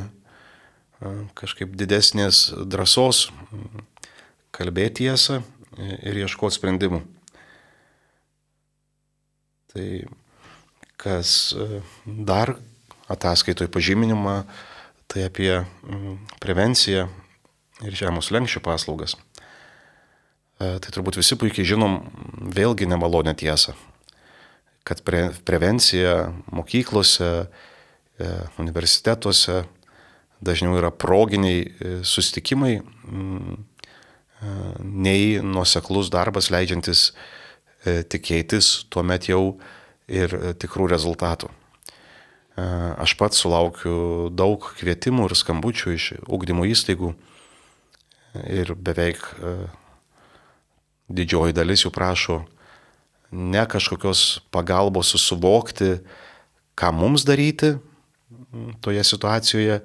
kažkaip 1.38 1.72
didesnės 1.78 2.50
drąsos 2.68 3.28
kalbėti 4.54 5.04
tiesą 5.04 5.40
ir 5.78 6.22
ieškoti 6.24 6.58
sprendimų. 6.58 7.02
Tai 9.74 9.86
kas 11.04 11.52
e, 11.52 11.82
dar 12.06 12.54
ataskaitoje 13.10 13.68
pažyminimą, 13.68 14.44
tai 15.10 15.26
apie 15.26 15.64
prevenciją 16.40 17.08
ir 17.84 17.96
žemos 17.98 18.30
lenkščių 18.32 18.62
paslaugas. 18.64 19.16
E, 20.62 20.78
tai 20.78 20.94
turbūt 20.94 21.18
visi 21.18 21.36
puikiai 21.36 21.66
žinom 21.74 21.98
vėlgi 22.54 22.88
nemalonę 22.88 23.34
tiesą, 23.36 23.74
kad 24.86 25.02
pre, 25.04 25.26
prevencija 25.44 26.30
mokyklose, 26.54 27.32
e, 27.44 28.32
universitetuose 28.62 29.64
dažniau 30.44 30.78
yra 30.78 30.90
proginiai 30.92 32.02
sustikimai 32.04 32.78
nei 34.80 35.40
nuoseklus 35.42 36.10
darbas 36.12 36.50
leidžiantis 36.52 37.10
e, 37.84 38.02
tikėtis 38.02 38.86
tuomet 38.92 39.28
jau 39.30 39.56
ir 40.08 40.34
e, 40.36 40.52
tikrų 40.58 40.88
rezultatų. 40.92 41.50
E, 41.50 42.64
aš 43.04 43.16
pats 43.20 43.40
sulaukiu 43.42 44.30
daug 44.34 44.70
kvietimų 44.78 45.28
ir 45.28 45.36
skambučių 45.38 45.94
iš 45.96 46.10
ugdymo 46.26 46.66
įstaigų 46.70 47.14
ir 48.50 48.74
beveik 48.74 49.20
didžioji 51.06 51.54
dalis 51.54 51.84
jų 51.84 51.92
prašo 51.94 52.40
ne 53.34 53.62
kažkokios 53.70 54.40
pagalbos 54.54 55.12
susivokti, 55.14 56.00
ką 56.74 56.90
mums 56.94 57.22
daryti 57.26 57.76
toje 58.82 59.04
situacijoje, 59.06 59.80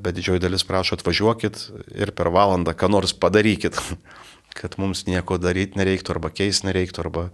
bet 0.00 0.16
didžioji 0.16 0.42
dalis 0.42 0.64
prašo 0.66 0.96
atvažiuokit 0.98 1.60
ir 1.98 2.12
per 2.16 2.30
valandą 2.34 2.74
ką 2.78 2.90
nors 2.92 3.14
padarykit, 3.14 3.78
kad 4.58 4.78
mums 4.80 5.04
nieko 5.08 5.38
daryti 5.40 5.78
nereiktų 5.80 6.16
arba 6.16 6.32
keisti 6.34 6.68
nereiktų 6.68 7.04
arba 7.04 7.28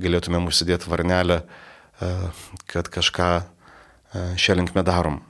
galėtumėm 0.00 0.48
užsidėti 0.50 0.90
varnelę, 0.90 1.42
e, 1.44 2.10
kad 2.70 2.90
kažką 2.92 3.30
e, 3.40 3.44
šią 4.40 4.58
linkmę 4.60 4.84
darom. 4.86 5.22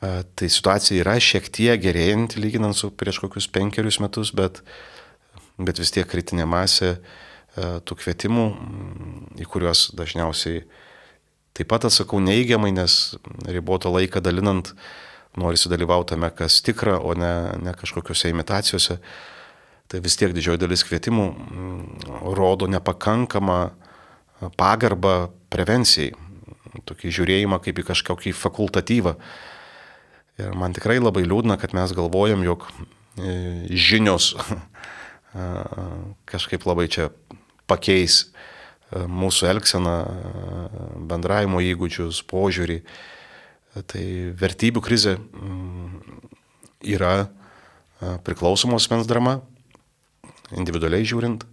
Tai 0.00 0.46
situacija 0.48 1.02
yra 1.02 1.18
šiek 1.20 1.50
tiek 1.52 1.76
gerėjanti 1.76 2.40
lyginant 2.40 2.72
su 2.72 2.88
prieš 2.88 3.18
kokius 3.20 3.50
penkerius 3.52 3.98
metus, 4.00 4.30
bet, 4.32 4.62
bet 5.60 5.76
vis 5.76 5.92
tiek 5.92 6.08
kritinė 6.08 6.46
masė 6.48 6.94
tų 7.84 7.98
kvietimų, 8.00 8.46
į 9.44 9.48
kuriuos 9.52 9.90
dažniausiai 9.98 10.62
taip 11.56 11.68
pat 11.68 11.84
atsakau 11.90 12.20
neigiamai, 12.24 12.70
nes 12.72 13.16
ribotą 13.44 13.92
laiką 13.92 14.22
dalinant 14.24 14.72
norisi 15.38 15.70
dalyvauti 15.70 16.14
tame, 16.14 16.30
kas 16.34 16.60
tikra, 16.66 16.98
o 16.98 17.14
ne, 17.14 17.32
ne 17.62 17.74
kažkokiuose 17.78 18.32
imitacijose, 18.32 18.98
tai 19.90 20.00
vis 20.02 20.16
tiek 20.18 20.34
didžioji 20.34 20.62
dalis 20.62 20.82
kvietimų 20.86 21.26
mm, 21.30 21.84
rodo 22.38 22.68
nepakankamą 22.70 23.60
pagarbą 24.58 25.30
prevencijai, 25.52 26.14
tokį 26.86 27.12
žiūrėjimą 27.16 27.58
kaip 27.62 27.82
į 27.82 27.86
kažkokį 27.90 28.34
fakultatyvą. 28.38 29.16
Ir 30.40 30.54
man 30.56 30.74
tikrai 30.74 31.00
labai 31.00 31.26
liūdna, 31.26 31.58
kad 31.60 31.74
mes 31.76 31.92
galvojam, 31.96 32.44
jog 32.46 32.64
žinios 33.68 34.32
kažkaip 36.30 36.64
labai 36.66 36.86
čia 36.90 37.10
pakeis 37.70 38.30
mūsų 38.90 39.50
elgseną, 39.52 39.96
bendravimo 41.10 41.60
įgūdžius, 41.62 42.24
požiūrį. 42.30 42.80
Tai 43.70 44.04
vertybių 44.34 44.82
krizė 44.82 45.14
mm, 45.14 46.22
yra 46.90 47.28
priklausomos 48.26 48.88
mens 48.90 49.06
drama, 49.06 49.36
individualiai 50.58 51.06
žiūrint, 51.06 51.44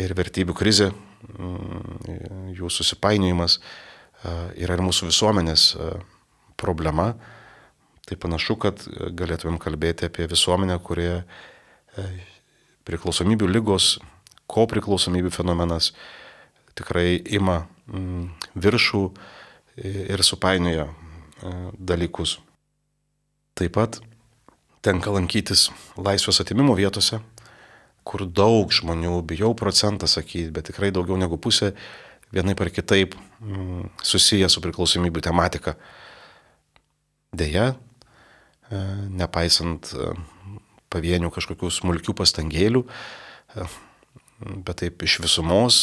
ir 0.00 0.14
vertybių 0.16 0.56
krizė, 0.56 0.88
mm, 1.28 2.54
jų 2.56 2.70
susipainiojimas 2.72 3.58
yra 4.56 4.78
ir 4.78 4.84
mūsų 4.84 5.10
visuomenės 5.10 5.66
problema. 6.60 7.12
Tai 8.08 8.16
panašu, 8.20 8.56
kad 8.60 8.80
galėtumėm 9.16 9.60
kalbėti 9.60 10.08
apie 10.08 10.24
visuomenę, 10.28 10.78
kurie 10.84 11.20
priklausomybių 12.88 13.50
lygos, 13.50 13.98
ko 14.50 14.64
priklausomybių 14.70 15.30
fenomenas 15.36 15.92
tikrai 16.78 17.20
ima 17.28 17.66
mm, 17.92 18.26
viršų 18.56 19.04
ir 19.84 20.24
supainioja 20.24 20.88
dalykus. 21.78 22.38
Taip 23.58 23.74
pat 23.76 24.00
tenka 24.84 25.12
lankytis 25.12 25.68
laisvės 26.00 26.40
atimimo 26.42 26.74
vietose, 26.78 27.20
kur 28.04 28.24
daug 28.24 28.72
žmonių, 28.72 29.20
bijau 29.28 29.52
procentą 29.56 30.08
sakyti, 30.08 30.48
bet 30.54 30.70
tikrai 30.70 30.90
daugiau 30.94 31.18
negu 31.20 31.36
pusė, 31.40 31.74
vienai 32.32 32.56
par 32.56 32.70
kitaip 32.72 33.16
mm, 33.40 33.90
susiję 34.06 34.48
su 34.48 34.62
priklausomybių 34.64 35.22
tematika. 35.26 35.76
Deja, 37.36 37.74
e, 37.74 38.80
nepaisant 39.20 39.92
e, 39.92 40.12
pavienių 40.90 41.30
kažkokių 41.34 41.70
smulkių 41.70 42.16
pastangėlių, 42.18 42.82
bet 44.66 44.80
taip 44.82 45.02
iš 45.06 45.20
visumos 45.22 45.76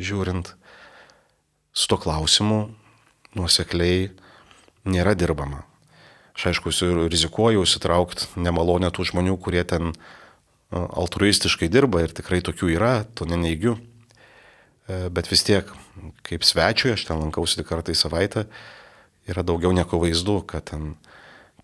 žiūrint, 0.00 0.54
su 1.72 1.90
to 1.90 1.98
klausimu 2.00 2.62
nuosekliai 3.36 4.08
nėra 4.84 5.16
dirbama. 5.18 5.64
Aš 6.36 6.50
aišku, 6.52 6.72
rizikuoju 7.10 7.66
įsitraukti 7.66 8.40
nemalonę 8.40 8.88
tų 8.94 9.10
žmonių, 9.10 9.36
kurie 9.42 9.64
ten 9.68 9.92
altruistiškai 10.70 11.68
dirba 11.68 12.04
ir 12.04 12.14
tikrai 12.14 12.40
tokių 12.46 12.70
yra, 12.76 12.92
to 13.14 13.26
neneigiu. 13.28 13.76
Bet 14.86 15.28
vis 15.30 15.42
tiek, 15.46 15.68
kaip 16.26 16.46
svečiui, 16.46 16.94
aš 16.94 17.04
ten 17.08 17.20
lankausi 17.20 17.60
tik 17.60 17.68
kartą 17.68 17.94
į 17.94 17.98
savaitę, 17.98 18.46
yra 19.30 19.44
daugiau 19.46 19.74
nieko 19.74 20.00
vaizdu, 20.02 20.40
kad 20.48 20.70
ten 20.70 20.94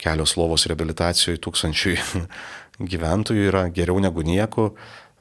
kelios 0.02 0.36
lovos 0.36 0.66
rehabilitacijoje 0.68 1.40
tūkstančiui 1.42 1.96
gyventojų 2.92 3.48
yra 3.48 3.66
geriau 3.72 4.02
negu 4.02 4.26
nieko, 4.26 4.74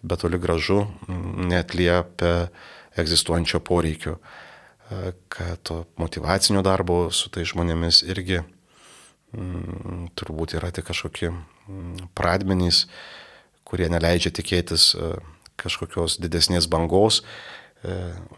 bet 0.05 0.21
toli 0.25 0.39
gražu 0.41 0.83
netliepia 1.07 2.49
egzistuojančio 2.99 3.61
poreikio, 3.65 4.19
kad 5.29 5.61
to 5.65 5.83
motivacinio 5.97 6.61
darbo 6.65 7.09
su 7.11 7.31
tai 7.33 7.45
žmonėmis 7.47 8.03
irgi 8.05 8.41
m, 9.33 10.07
turbūt 10.13 10.57
yra 10.59 10.71
tik 10.75 10.87
kažkokie 10.91 11.31
pradmenys, 12.17 12.85
kurie 13.65 13.89
neleidžia 13.89 14.31
tikėtis 14.35 14.93
kažkokios 15.57 16.19
didesnės 16.21 16.67
bangos, 16.69 17.23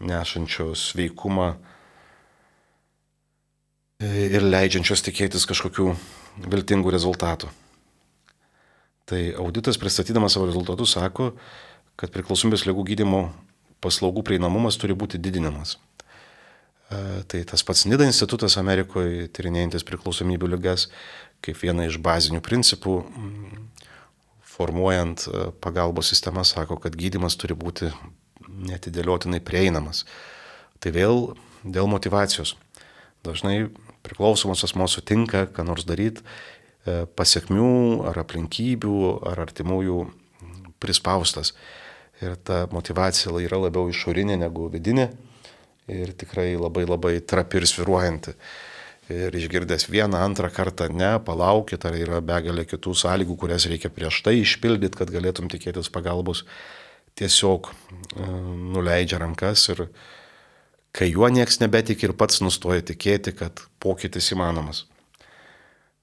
nešančios 0.00 0.90
sveikumą 0.92 1.52
ir 3.98 4.44
leidžiančios 4.44 5.02
tikėtis 5.02 5.46
kažkokių 5.48 5.90
viltingų 6.46 6.92
rezultatų. 6.94 7.50
Tai 9.08 9.20
auditas 9.40 9.80
pristatydamas 9.80 10.36
savo 10.36 10.46
rezultatus 10.46 10.92
sako, 10.94 11.32
kad 11.98 12.12
priklausomybės 12.14 12.66
lygų 12.68 12.84
gydimo 12.92 13.22
paslaugų 13.82 14.22
prieinamumas 14.26 14.76
turi 14.78 14.94
būti 14.94 15.18
didinamas. 15.18 15.78
Tai 16.88 17.40
tas 17.44 17.60
pats 17.60 17.84
Nida 17.84 18.06
institutas 18.08 18.54
Amerikoje, 18.56 19.26
tyrinėjantis 19.36 19.84
priklausomybių 19.84 20.48
lygas, 20.54 20.86
kaip 21.44 21.58
viena 21.60 21.84
iš 21.84 21.98
bazinių 22.00 22.40
principų, 22.40 22.94
formuojant 24.58 25.26
e, 25.28 25.42
pagalbos 25.60 26.08
sistemą, 26.08 26.46
sako, 26.48 26.78
kad 26.80 26.96
gydimas 26.98 27.36
turi 27.38 27.54
būti 27.54 27.92
netidėliotinai 28.48 29.42
prieinamas. 29.44 30.06
Tai 30.80 30.94
vėl 30.96 31.20
dėl 31.62 31.90
motivacijos. 31.92 32.56
Dažnai 33.26 33.68
priklausomas 34.06 34.64
asmo 34.64 34.88
sutinka, 34.88 35.44
ką 35.52 35.68
nors 35.68 35.84
daryti, 35.86 36.24
e, 36.24 37.04
pasiekmių 37.04 38.08
ar 38.08 38.24
aplinkybių 38.24 38.98
ar 39.28 39.44
artimųjų 39.44 40.00
prispaustas. 40.80 41.52
Ir 42.24 42.34
ta 42.40 42.64
motivacija 42.72 43.36
yra 43.44 43.60
labiau 43.68 43.92
išorinė 43.92 44.40
negu 44.40 44.72
vidinė 44.72 45.12
ir 45.88 46.12
tikrai 46.16 46.52
labai 46.56 46.84
labai 46.88 47.18
trapi 47.20 47.60
ir 47.60 47.68
sviruojanti. 47.68 48.34
Ir 49.08 49.32
išgirdęs 49.32 49.86
vieną, 49.88 50.18
antrą 50.20 50.50
kartą, 50.52 50.90
ne, 50.92 51.14
palaukit, 51.24 51.86
ar 51.88 51.94
yra 51.96 52.20
begalė 52.20 52.66
kitų 52.68 52.92
sąlygų, 52.92 53.38
kurias 53.40 53.64
reikia 53.70 53.88
prieš 53.88 54.20
tai 54.26 54.34
išpildyti, 54.42 54.98
kad 55.00 55.08
galėtum 55.08 55.48
tikėtis 55.48 55.88
pagalbos, 55.88 56.42
tiesiog 57.16 57.70
e, 57.72 58.26
nuleidžia 58.76 59.22
rankas 59.22 59.64
ir, 59.72 59.86
kai 60.92 61.08
juo 61.08 61.30
nieks 61.32 61.62
nebetik 61.62 62.04
ir 62.04 62.12
pats 62.20 62.42
nustoja 62.44 62.84
tikėti, 62.84 63.32
kad 63.38 63.64
pokytis 63.80 64.28
įmanomas. 64.36 64.84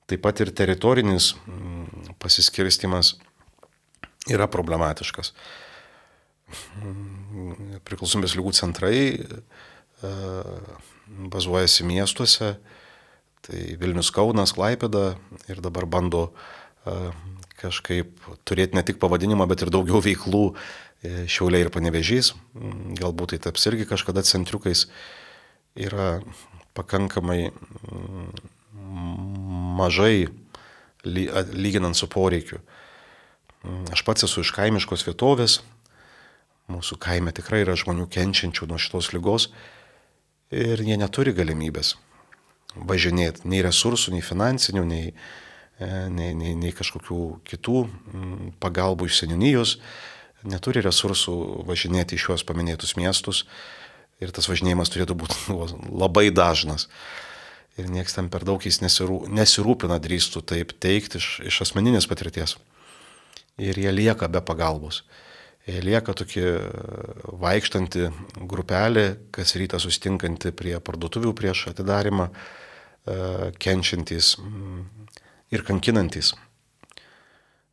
Taip 0.10 0.22
pat 0.26 0.42
ir 0.42 0.50
teritorinis 0.54 1.32
mm, 1.46 2.16
pasiskirstimas 2.22 3.16
yra 4.30 4.50
problematiškas. 4.50 5.32
Mm, 6.82 7.80
priklausomybės 7.86 8.36
lygų 8.38 8.54
centrai 8.58 8.98
bazuojasi 11.32 11.86
miestuose, 11.88 12.56
tai 13.46 13.62
Vilnius 13.80 14.12
Kaunas, 14.12 14.56
Klaipėda 14.58 15.16
ir 15.52 15.62
dabar 15.64 15.86
bando 15.86 16.28
e, 16.86 16.96
kažkaip 17.62 18.26
turėti 18.44 18.76
ne 18.76 18.84
tik 18.86 19.00
pavadinimą, 19.00 19.48
bet 19.48 19.64
ir 19.64 19.72
daugiau 19.74 20.02
veiklų 20.04 20.50
E, 21.06 21.26
Šiauliai 21.30 21.66
ir 21.66 21.72
Panevežys, 21.74 22.34
mm, 22.56 22.96
galbūt 23.02 23.36
tai 23.36 23.40
taps 23.48 23.68
irgi 23.70 23.86
kažkada 23.90 24.24
centriukais, 24.26 24.86
yra 25.76 26.22
pakankamai 26.78 27.52
mm, 27.52 28.30
mažai 29.78 30.28
lyginant 31.06 31.98
su 31.98 32.10
poreikiu. 32.10 32.62
Mm, 33.62 33.86
aš 33.94 34.06
pats 34.08 34.26
esu 34.26 34.42
iš 34.42 34.54
kaimiškos 34.56 35.06
vietovės, 35.06 35.60
mūsų 36.72 36.98
kaime 37.02 37.36
tikrai 37.36 37.62
yra 37.66 37.76
žmonių 37.78 38.08
kenčiančių 38.10 38.72
nuo 38.72 38.82
šitos 38.82 39.12
lygos 39.14 39.52
ir 40.54 40.82
jie 40.86 40.98
neturi 41.00 41.34
galimybės 41.36 41.96
važinėti 42.76 43.48
nei 43.48 43.64
resursų, 43.64 44.14
nei 44.16 44.26
finansinių, 44.26 44.84
nei, 44.90 45.14
e, 45.80 45.90
nei, 46.12 46.34
nei, 46.36 46.56
nei 46.60 46.74
kažkokių 46.76 47.22
kitų 47.48 47.86
pagalbų 48.60 49.08
iš 49.08 49.24
seninijos 49.24 49.78
neturi 50.46 50.84
resursų 50.86 51.66
važinėti 51.68 52.18
į 52.18 52.22
šiuos 52.26 52.46
paminėtus 52.48 52.96
miestus 53.00 53.46
ir 54.22 54.32
tas 54.36 54.50
važinėjimas 54.50 54.92
turėtų 54.94 55.18
būti 55.18 55.56
labai 56.04 56.30
dažnas. 56.32 56.90
Ir 57.76 57.90
niekas 57.92 58.16
ten 58.16 58.30
per 58.32 58.46
daug 58.48 58.64
jais 58.64 58.80
nesirū, 58.80 59.26
nesirūpina, 59.28 59.98
drįstų 60.00 60.46
taip 60.48 60.72
teikti 60.80 61.20
iš, 61.20 61.28
iš 61.52 61.62
asmeninės 61.66 62.08
patirties. 62.08 62.56
Ir 63.60 63.76
jie 63.80 63.92
lieka 63.92 64.30
be 64.32 64.40
pagalbos. 64.44 65.02
Jie 65.66 65.82
lieka 65.82 66.14
tokie 66.14 66.46
vaikštanti 67.42 68.10
grupelė, 68.46 69.06
kas 69.34 69.56
rytą 69.58 69.80
sustinkanti 69.82 70.54
prie 70.54 70.76
parduotuvių 70.78 71.34
prieš 71.38 71.68
atidarimą, 71.74 72.30
e, 72.30 73.52
kenčiantys 73.58 74.36
ir 75.50 75.66
kankinantys. 75.66 76.36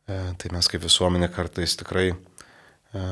E, 0.09 0.17
tai 0.41 0.53
mes 0.55 0.71
kaip 0.71 0.81
visuomenė 0.87 1.29
kartais 1.33 1.77
tikrai 1.77 2.11
E, 2.93 3.03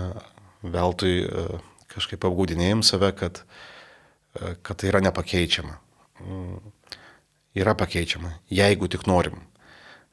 veltui 0.61 1.23
e, 1.25 1.45
kažkaip 1.91 2.25
apgaudinėjom 2.27 2.83
save, 2.85 3.09
kad, 3.17 3.41
e, 4.37 4.53
kad 4.61 4.77
tai 4.77 4.91
yra 4.91 5.01
nepakeičiama. 5.07 5.77
Mm, 6.21 6.59
yra 7.57 7.73
pakeičiama, 7.77 8.35
jeigu 8.53 8.91
tik 8.91 9.09
norim. 9.09 9.47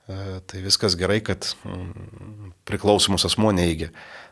Tai 0.08 0.62
viskas 0.64 0.94
gerai, 0.96 1.18
kad 1.20 1.44
mm, 1.68 2.54
priklausomus 2.64 3.26
asmo 3.28 3.50
neigia. 3.52 3.90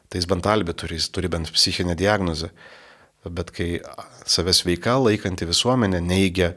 Tai 0.09 0.21
jis 0.21 0.29
bent 0.31 0.47
albė 0.47 0.75
turi, 0.79 0.99
jis 1.01 1.11
turi 1.15 1.31
bent 1.33 1.51
psichinę 1.55 1.97
diagnozę. 1.99 2.51
Bet 3.27 3.51
kai 3.55 3.81
savęs 4.29 4.63
veika 4.67 4.95
laikanti 5.03 5.49
visuomenė 5.49 6.01
neigia, 6.05 6.53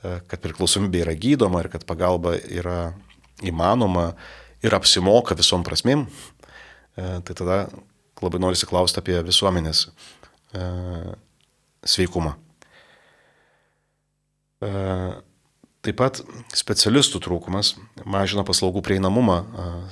kad 0.00 0.40
priklausomybė 0.40 1.02
yra 1.04 1.16
gydoma 1.16 1.60
ir 1.64 1.68
kad 1.72 1.84
pagalba 1.88 2.34
yra 2.48 2.94
įmanoma 3.44 4.12
ir 4.64 4.76
apsimoka 4.76 5.36
visom 5.36 5.64
prasmėm, 5.64 6.06
tai 6.96 7.34
tada 7.36 7.66
labai 8.24 8.40
norisi 8.40 8.68
klausti 8.68 9.00
apie 9.00 9.18
visuomenės 9.26 9.84
e, 10.54 10.66
sveikumą. 11.94 12.34
E, 14.64 14.72
Taip 15.84 15.98
pat 16.00 16.16
specialistų 16.56 17.18
trūkumas 17.26 17.74
mažina 18.08 18.40
paslaugų 18.48 18.80
prieinamumą, 18.86 19.34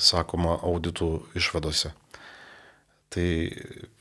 sakoma, 0.00 0.54
auditų 0.64 1.08
išvadose. 1.36 1.90
Tai 3.12 3.28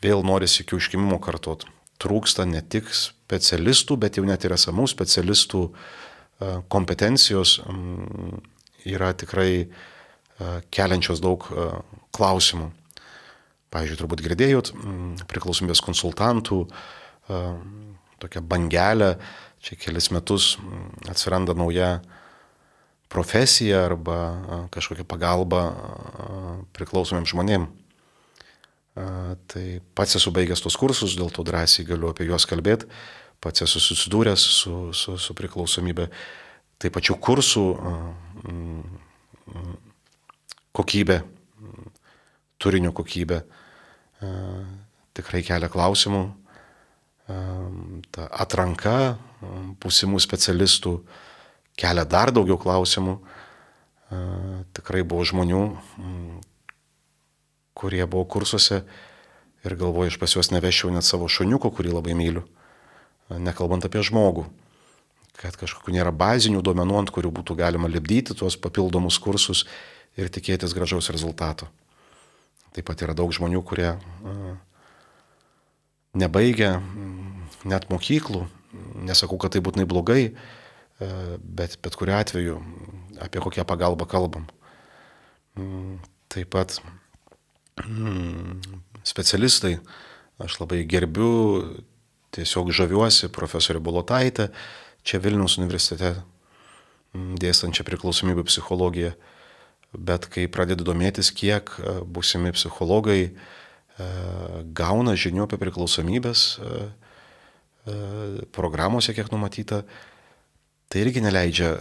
vėl 0.03 0.23
norisi 0.23 0.63
iki 0.63 0.77
užkimimo 0.77 1.17
kartot. 1.23 1.65
Trūksta 2.01 2.45
ne 2.47 2.61
tik 2.63 2.87
specialistų, 2.95 3.97
bet 3.99 4.17
jau 4.17 4.23
net 4.25 4.45
ir 4.47 4.55
esamų 4.55 4.87
specialistų 4.89 5.65
kompetencijos 6.71 7.59
yra 8.89 9.11
tikrai 9.13 9.67
keliančios 10.73 11.21
daug 11.21 11.43
klausimų. 12.15 12.71
Pavyzdžiui, 13.71 13.99
turbūt 13.99 14.23
girdėjot 14.25 14.71
priklausomybės 15.31 15.83
konsultantų 15.85 16.63
tokią 18.21 18.41
bangelę, 18.43 19.13
čia 19.63 19.77
kelis 19.79 20.09
metus 20.11 20.55
atsiranda 21.11 21.53
nauja 21.55 21.99
profesija 23.11 23.85
arba 23.85 24.17
kažkokia 24.73 25.05
pagalba 25.07 25.61
priklausomiems 26.75 27.31
žmonėms. 27.35 27.80
Tai 28.91 29.65
pats 29.95 30.17
esu 30.19 30.33
baigęs 30.35 30.61
tos 30.63 30.75
kursus, 30.75 31.15
dėl 31.15 31.31
to 31.31 31.45
drąsiai 31.47 31.87
galiu 31.87 32.09
apie 32.11 32.27
juos 32.27 32.45
kalbėti, 32.49 32.89
pats 33.39 33.63
esu 33.63 33.79
susidūręs 33.79 34.43
su, 34.59 34.75
su, 34.91 35.15
su 35.15 35.35
priklausomybė. 35.37 36.09
Tai 36.81 36.89
pačių 36.91 37.15
kursų 37.21 37.65
kokybė, 40.75 41.21
turinio 42.59 42.91
kokybė 42.97 43.41
tikrai 45.17 45.41
kelia 45.45 45.69
klausimų, 45.71 46.23
ta 48.11 48.27
atranka 48.43 48.95
būsimų 49.81 50.19
specialistų 50.21 50.95
kelia 51.79 52.05
dar 52.05 52.31
daugiau 52.35 52.59
klausimų. 52.61 53.17
Tikrai 54.75 55.05
buvo 55.07 55.23
žmonių, 55.27 55.61
kurie 57.81 58.03
buvo 58.05 58.27
kursuose 58.29 58.83
ir 59.65 59.75
galvoju, 59.77 60.13
aš 60.13 60.17
pas 60.21 60.35
juos 60.35 60.51
nevešiau 60.53 60.93
net 60.93 61.05
savo 61.05 61.29
šuniuko, 61.29 61.73
kurį 61.73 61.95
labai 61.97 62.13
myliu, 62.17 62.45
nekalbant 63.33 63.85
apie 63.87 64.03
žmogų, 64.05 64.45
kad 65.41 65.57
kažkokių 65.57 65.95
nėra 65.97 66.13
bazinių 66.13 66.61
duomenų, 66.65 66.97
ant 67.01 67.13
kurių 67.13 67.33
būtų 67.41 67.57
galima 67.57 67.89
lipdyti 67.89 68.37
tuos 68.37 68.57
papildomus 68.61 69.17
kursus 69.21 69.65
ir 70.19 70.29
tikėtis 70.29 70.75
gražaus 70.77 71.09
rezultato. 71.13 71.69
Taip 72.75 72.87
pat 72.87 73.01
yra 73.03 73.15
daug 73.17 73.33
žmonių, 73.35 73.61
kurie 73.67 73.89
nebaigia 76.17 76.77
net 77.67 77.89
mokyklų, 77.91 78.45
nesakau, 79.07 79.39
kad 79.41 79.55
tai 79.55 79.61
būtinai 79.63 79.87
blogai, 79.89 80.33
bet 81.41 81.77
bet 81.81 81.97
kuriu 81.97 82.15
atveju 82.17 82.57
apie 83.21 83.41
kokią 83.43 83.65
pagalbą 83.67 84.07
kalbam. 84.09 84.47
Taip 86.31 86.51
pat 86.53 86.77
specialistai, 89.07 89.77
aš 90.41 90.59
labai 90.61 90.83
gerbiu, 90.89 91.31
tiesiog 92.35 92.71
žaviuosi 92.75 93.31
profesorė 93.33 93.81
Bulotaitė, 93.83 94.49
čia 95.03 95.19
Vilniaus 95.23 95.57
universitete 95.59 96.15
mm, 97.13 97.35
dėstančia 97.41 97.85
priklausomybė 97.87 98.45
psichologija, 98.47 99.13
bet 99.91 100.27
kai 100.31 100.47
pradedi 100.51 100.85
domėtis, 100.87 101.33
kiek 101.35 101.73
e, 101.77 101.97
būsimi 102.07 102.53
psichologai 102.55 103.21
e, 103.27 103.31
gauna 104.77 105.17
žinių 105.19 105.47
apie 105.47 105.59
priklausomybės, 105.59 106.45
E, 107.81 107.93
programuose, 108.53 109.13
kiek 109.17 109.31
numatyta, 109.33 109.81
tai 110.91 111.01
irgi 111.01 111.23
neleidžia 111.23 111.79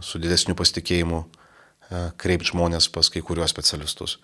su 0.00 0.20
didesniu 0.22 0.54
pasitikėjimu 0.56 1.26
kreipti 2.20 2.52
žmonės 2.52 2.88
pas 2.92 3.10
kai 3.12 3.20
kuriuos 3.24 3.52
specialistus. 3.52 4.16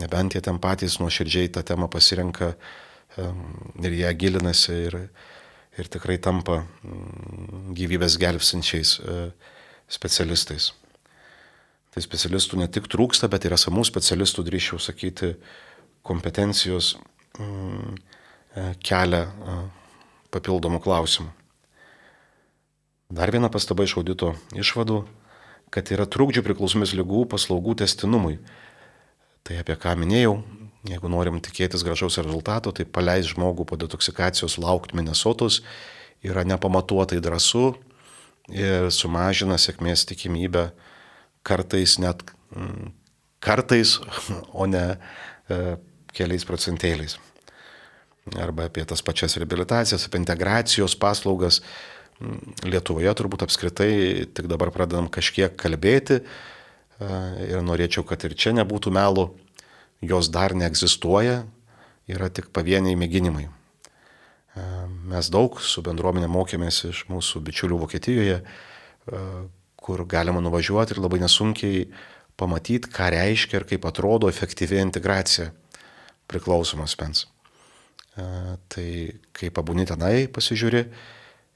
Nebent 0.00 0.36
jie 0.36 0.40
ten 0.44 0.60
patys 0.62 0.98
nuoširdžiai 1.02 1.50
tą 1.52 1.64
temą 1.68 1.88
pasirenka 1.92 2.54
ir 3.82 3.96
ją 3.98 4.12
gilinasi 4.16 4.76
ir, 4.88 4.96
ir 5.76 5.90
tikrai 5.92 6.16
tampa 6.16 6.62
mm, 6.62 7.74
gyvybės 7.76 8.16
gelbsinčiais 8.20 8.94
specialistais. 9.92 10.70
Tai 11.92 12.00
specialistų 12.00 12.62
ne 12.62 12.70
tik 12.72 12.88
trūksta, 12.88 13.28
bet 13.28 13.44
ir 13.44 13.52
esamų 13.52 13.84
specialistų, 13.84 14.46
drįšiau 14.48 14.80
sakyti, 14.80 15.34
kompetencijos 16.08 16.94
mm, 17.36 18.00
E, 18.52 18.72
kelia 18.84 19.24
e, 19.24 19.54
papildomų 20.32 20.82
klausimų. 20.84 21.30
Dar 23.12 23.32
viena 23.32 23.48
pastaba 23.52 23.84
iš 23.86 23.96
audito 24.00 24.34
išvadų, 24.56 25.02
kad 25.72 25.88
yra 25.92 26.04
trukdžių 26.04 26.44
priklausomės 26.44 26.92
lygų 26.96 27.24
paslaugų 27.32 27.78
testinumui. 27.80 28.36
Tai 29.42 29.58
apie 29.58 29.74
ką 29.78 29.96
minėjau, 29.98 30.36
jeigu 30.86 31.10
norim 31.10 31.40
tikėtis 31.42 31.82
gražaus 31.86 32.20
rezultato, 32.20 32.70
tai 32.74 32.86
paleis 32.86 33.32
žmogų 33.32 33.66
po 33.66 33.78
detoksikacijos 33.80 34.58
laukti 34.62 34.98
Minnesotos 34.98 35.62
yra 36.22 36.44
nepamatuotai 36.46 37.18
drąsu 37.22 37.72
ir 38.54 38.90
sumažina 38.94 39.58
sėkmės 39.58 40.06
tikimybę 40.06 40.68
kartais 41.46 41.98
net 42.02 42.22
mm, 42.54 42.94
kartais, 43.42 43.98
o 44.60 44.70
ne 44.70 44.86
e, 44.94 45.60
keliais 46.14 46.46
procentėliais 46.46 47.18
arba 48.38 48.68
apie 48.68 48.84
tas 48.86 49.02
pačias 49.02 49.34
reabilitacijas, 49.36 50.06
apie 50.06 50.20
integracijos 50.22 50.94
paslaugas. 50.98 51.60
Lietuvoje 52.62 53.10
turbūt 53.18 53.42
apskritai 53.42 54.28
tik 54.30 54.46
dabar 54.46 54.70
pradedam 54.70 55.08
kažkiek 55.10 55.56
kalbėti 55.58 56.20
ir 57.00 57.62
norėčiau, 57.64 58.04
kad 58.06 58.24
ir 58.26 58.36
čia 58.38 58.52
nebūtų 58.56 58.92
melų, 58.94 59.30
jos 60.02 60.30
dar 60.34 60.54
neegzistuoja, 60.58 61.42
yra 62.10 62.28
tik 62.28 62.50
pavieniai 62.54 62.98
mėginimai. 62.98 63.48
Mes 65.08 65.30
daug 65.32 65.56
su 65.64 65.80
bendruomenė 65.84 66.28
mokėmės 66.28 66.82
iš 66.90 67.04
mūsų 67.08 67.40
bičiulių 67.46 67.78
Vokietijoje, 67.86 68.42
kur 69.82 70.04
galima 70.06 70.42
nuvažiuoti 70.44 70.94
ir 70.94 71.00
labai 71.02 71.22
nesunkiai 71.22 71.86
pamatyti, 72.38 72.90
ką 72.92 73.08
reiškia 73.14 73.60
ir 73.60 73.68
kaip 73.70 73.86
atrodo 73.88 74.28
efektyvi 74.30 74.80
integracija 74.82 75.50
priklausomas 76.30 76.94
pens. 76.98 77.26
Tai 78.12 78.88
kai 79.32 79.48
pabūni 79.54 79.86
tenai, 79.88 80.28
pasižiūri 80.28 80.82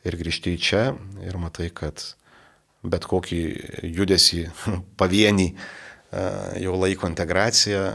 ir 0.07 0.17
grįžti 0.17 0.55
į 0.57 0.63
čia 0.63 0.85
ir 1.27 1.37
matai, 1.41 1.69
kad 1.69 2.01
bet 2.87 3.07
kokį 3.09 3.41
judesį 3.97 4.47
pavienį 5.01 5.51
jau 6.63 6.77
laiko 6.79 7.09
integracija, 7.11 7.91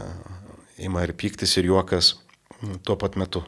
ima 0.82 1.02
ir 1.06 1.14
piktis 1.18 1.56
ir 1.58 1.70
juokas 1.70 2.14
tuo 2.84 2.96
pat 2.96 3.16
metu. 3.18 3.42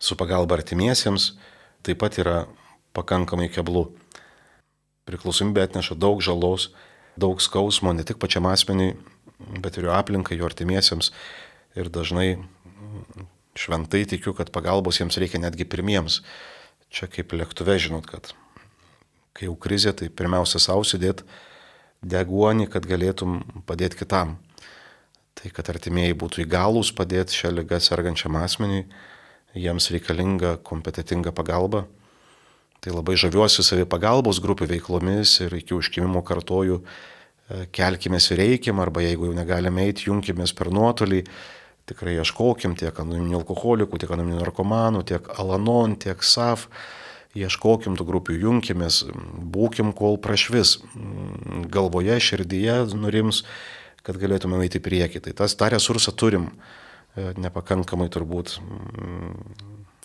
Su 0.00 0.16
pagalba 0.16 0.56
artimiesiems 0.58 1.34
taip 1.84 2.00
pat 2.02 2.18
yra 2.20 2.44
pakankamai 2.96 3.48
keblų. 3.52 3.86
Priklausomybė 5.08 5.64
atneša 5.64 5.96
daug 5.96 6.20
žalos, 6.24 6.70
daug 7.20 7.40
skausmo 7.40 7.92
ne 7.96 8.04
tik 8.06 8.20
pačiam 8.20 8.48
asmeniui, 8.50 8.94
bet 9.62 9.78
ir 9.78 9.88
jo 9.88 9.94
aplinkai, 9.96 10.38
jo 10.40 10.48
artimiesiems. 10.48 11.12
Ir 11.78 11.88
dažnai 11.92 12.40
šventai 13.58 14.04
tikiu, 14.08 14.34
kad 14.36 14.52
pagalbos 14.54 15.00
jiems 15.00 15.18
reikia 15.20 15.40
netgi 15.42 15.68
pirmiems. 15.68 16.20
Čia 16.90 17.06
kaip 17.10 17.32
lėktuve, 17.36 17.76
žinot, 17.78 18.08
kad 18.10 18.32
kai 19.40 19.48
jau 19.48 19.56
krizė, 19.56 19.94
tai 19.96 20.10
pirmiausia 20.12 20.60
savo 20.60 20.84
sėdėt 20.84 21.24
deguonį, 22.04 22.68
kad 22.68 22.84
galėtum 22.84 23.40
padėti 23.64 24.02
kitam. 24.02 24.36
Tai 25.32 25.48
kad 25.56 25.70
artimieji 25.72 26.18
būtų 26.20 26.44
įgalūs 26.44 26.92
padėti 26.92 27.38
šią 27.38 27.54
lygą 27.56 27.78
sergančiam 27.80 28.36
asmeniui, 28.36 28.84
jiems 29.56 29.88
reikalinga 29.94 30.58
kompetitinga 30.66 31.32
pagalba. 31.32 31.86
Tai 32.80 32.92
labai 32.92 33.16
žaviuosi 33.20 33.64
savi 33.64 33.86
pagalbos 33.88 34.40
grupių 34.44 34.68
veiklomis 34.74 35.38
ir 35.44 35.56
iki 35.56 35.74
užkimimo 35.76 36.20
kartoju, 36.24 36.80
e, 36.80 37.64
kelkime 37.72 38.20
ir 38.20 38.40
reikim, 38.40 38.80
arba 38.80 39.00
jeigu 39.04 39.28
jau 39.28 39.36
negalime 39.36 39.84
eiti, 39.88 40.08
junkimės 40.08 40.52
per 40.56 40.68
nuotolį, 40.72 41.24
tikrai 41.88 42.18
ieškokim 42.20 42.76
tiek 42.76 42.92
anoniminių 42.92 43.40
alkoholikų, 43.40 44.00
tiek 44.00 44.12
anoniminių 44.12 44.44
narkomanų, 44.44 45.04
tiek 45.08 45.28
Alanon, 45.40 45.96
tiek 45.96 46.20
SAF. 46.24 46.68
Ieškokim 47.38 47.94
tų 47.94 48.06
grupių, 48.08 48.36
junkimės, 48.42 49.04
būkim 49.54 49.92
kol 49.94 50.18
prašvis, 50.18 50.80
galvoje, 51.70 52.16
širdyje 52.18 52.80
nurims, 52.98 53.44
kad 54.02 54.18
galėtume 54.18 54.58
eiti 54.64 54.80
į 54.80 54.84
priekį. 54.86 55.22
Tai 55.26 55.36
tas 55.44 55.54
tą 55.54 55.68
resursą 55.70 56.10
turim, 56.10 56.48
e, 57.14 57.30
nepakankamai 57.38 58.08
turbūt 58.10 58.56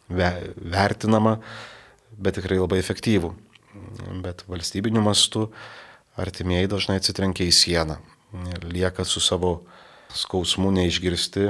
vertinama, 0.05 1.39
bet 2.13 2.37
tikrai 2.37 2.59
labai 2.61 2.77
efektyvų. 2.83 3.33
Bet 4.21 4.45
valstybiniu 4.47 5.01
mastu 5.03 5.49
artimieji 6.15 6.69
dažnai 6.71 7.01
atsitrenkia 7.01 7.49
į 7.49 7.55
sieną 7.55 7.97
lieka 8.63 9.05
su 9.05 9.19
savo 9.19 9.63
skausmu 10.13 10.71
neišgirsti 10.71 11.49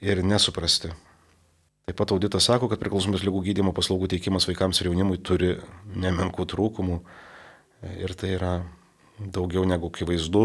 ir 0.00 0.24
nesuprasti. 0.24 0.92
Taip 1.82 1.96
pat 1.98 2.12
auditas 2.14 2.46
sako, 2.46 2.68
kad 2.70 2.78
priklausomybės 2.78 3.24
lygų 3.26 3.40
gydymo 3.48 3.72
paslaugų 3.74 4.06
teikimas 4.12 4.44
vaikams 4.46 4.78
ir 4.78 4.86
jaunimui 4.86 5.18
turi 5.18 5.56
nemenkų 5.98 6.44
trūkumų 6.52 6.98
ir 7.98 8.14
tai 8.14 8.36
yra 8.36 8.52
daugiau 9.18 9.64
negu 9.66 9.90
akivaizdu, 9.90 10.44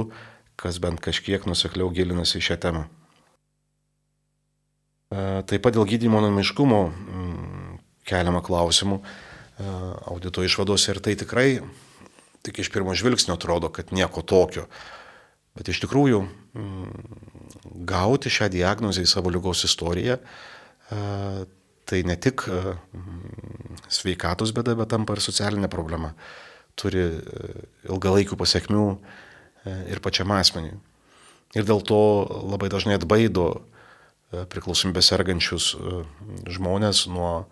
kas 0.57 0.79
bent 0.81 0.97
kažkiek 1.03 1.45
nusekliau 1.45 1.91
gilinasi 1.93 2.39
į 2.39 2.47
šią 2.47 2.57
temą. 2.63 2.81
E, 5.13 5.19
taip 5.45 5.61
pat 5.61 5.77
dėl 5.77 5.85
gydymo 5.85 6.23
namiškumo 6.25 6.81
mm, 6.89 7.77
keliama 8.09 8.41
klausimų 8.41 8.97
e, 8.97 9.05
audito 10.09 10.41
išvadose 10.41 10.95
ir 10.95 11.03
tai 11.05 11.13
tikrai 11.21 11.47
tik 12.41 12.63
iš 12.65 12.73
pirmo 12.73 12.97
žvilgsnio 12.97 13.37
atrodo, 13.37 13.69
kad 13.69 13.93
nieko 13.93 14.25
tokio. 14.25 14.65
Bet 15.53 15.69
iš 15.69 15.85
tikrųjų 15.85 16.25
mm, 16.25 17.07
gauti 17.85 18.33
šią 18.33 18.49
diagnozę 18.57 19.05
į 19.05 19.13
savo 19.13 19.29
lygos 19.29 19.67
istoriją 19.69 20.17
tai 20.87 22.01
ne 22.07 22.15
tik 22.19 22.45
sveikatos 23.91 24.53
bėda, 24.55 24.75
bet 24.79 24.91
tampa 24.91 25.15
ir 25.15 25.23
socialinė 25.23 25.69
problema. 25.71 26.13
Turi 26.77 27.05
ilgalaikių 27.87 28.37
pasiekmių 28.39 28.85
ir 29.91 30.03
pačiam 30.03 30.31
asmeniui. 30.35 30.77
Ir 31.55 31.65
dėl 31.67 31.81
to 31.87 32.01
labai 32.51 32.69
dažnai 32.71 32.97
atbaido 32.99 33.47
priklausomybę 34.31 35.01
sergančius 35.03 35.71
žmonės 36.51 37.05
nuo 37.11 37.47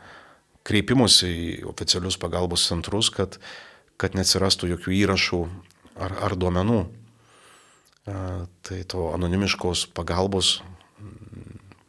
kreipimus 0.66 1.22
į 1.24 1.64
oficialius 1.70 2.18
pagalbos 2.20 2.66
centrus, 2.68 3.12
kad, 3.14 3.38
kad 4.02 4.18
neatsirastų 4.18 4.74
jokių 4.74 4.96
įrašų 5.00 5.42
ar, 5.96 6.16
ar 6.28 6.36
duomenų. 6.36 6.80
Tai 8.06 8.80
to 8.92 9.10
anonimiškos 9.16 9.88
pagalbos 9.96 10.60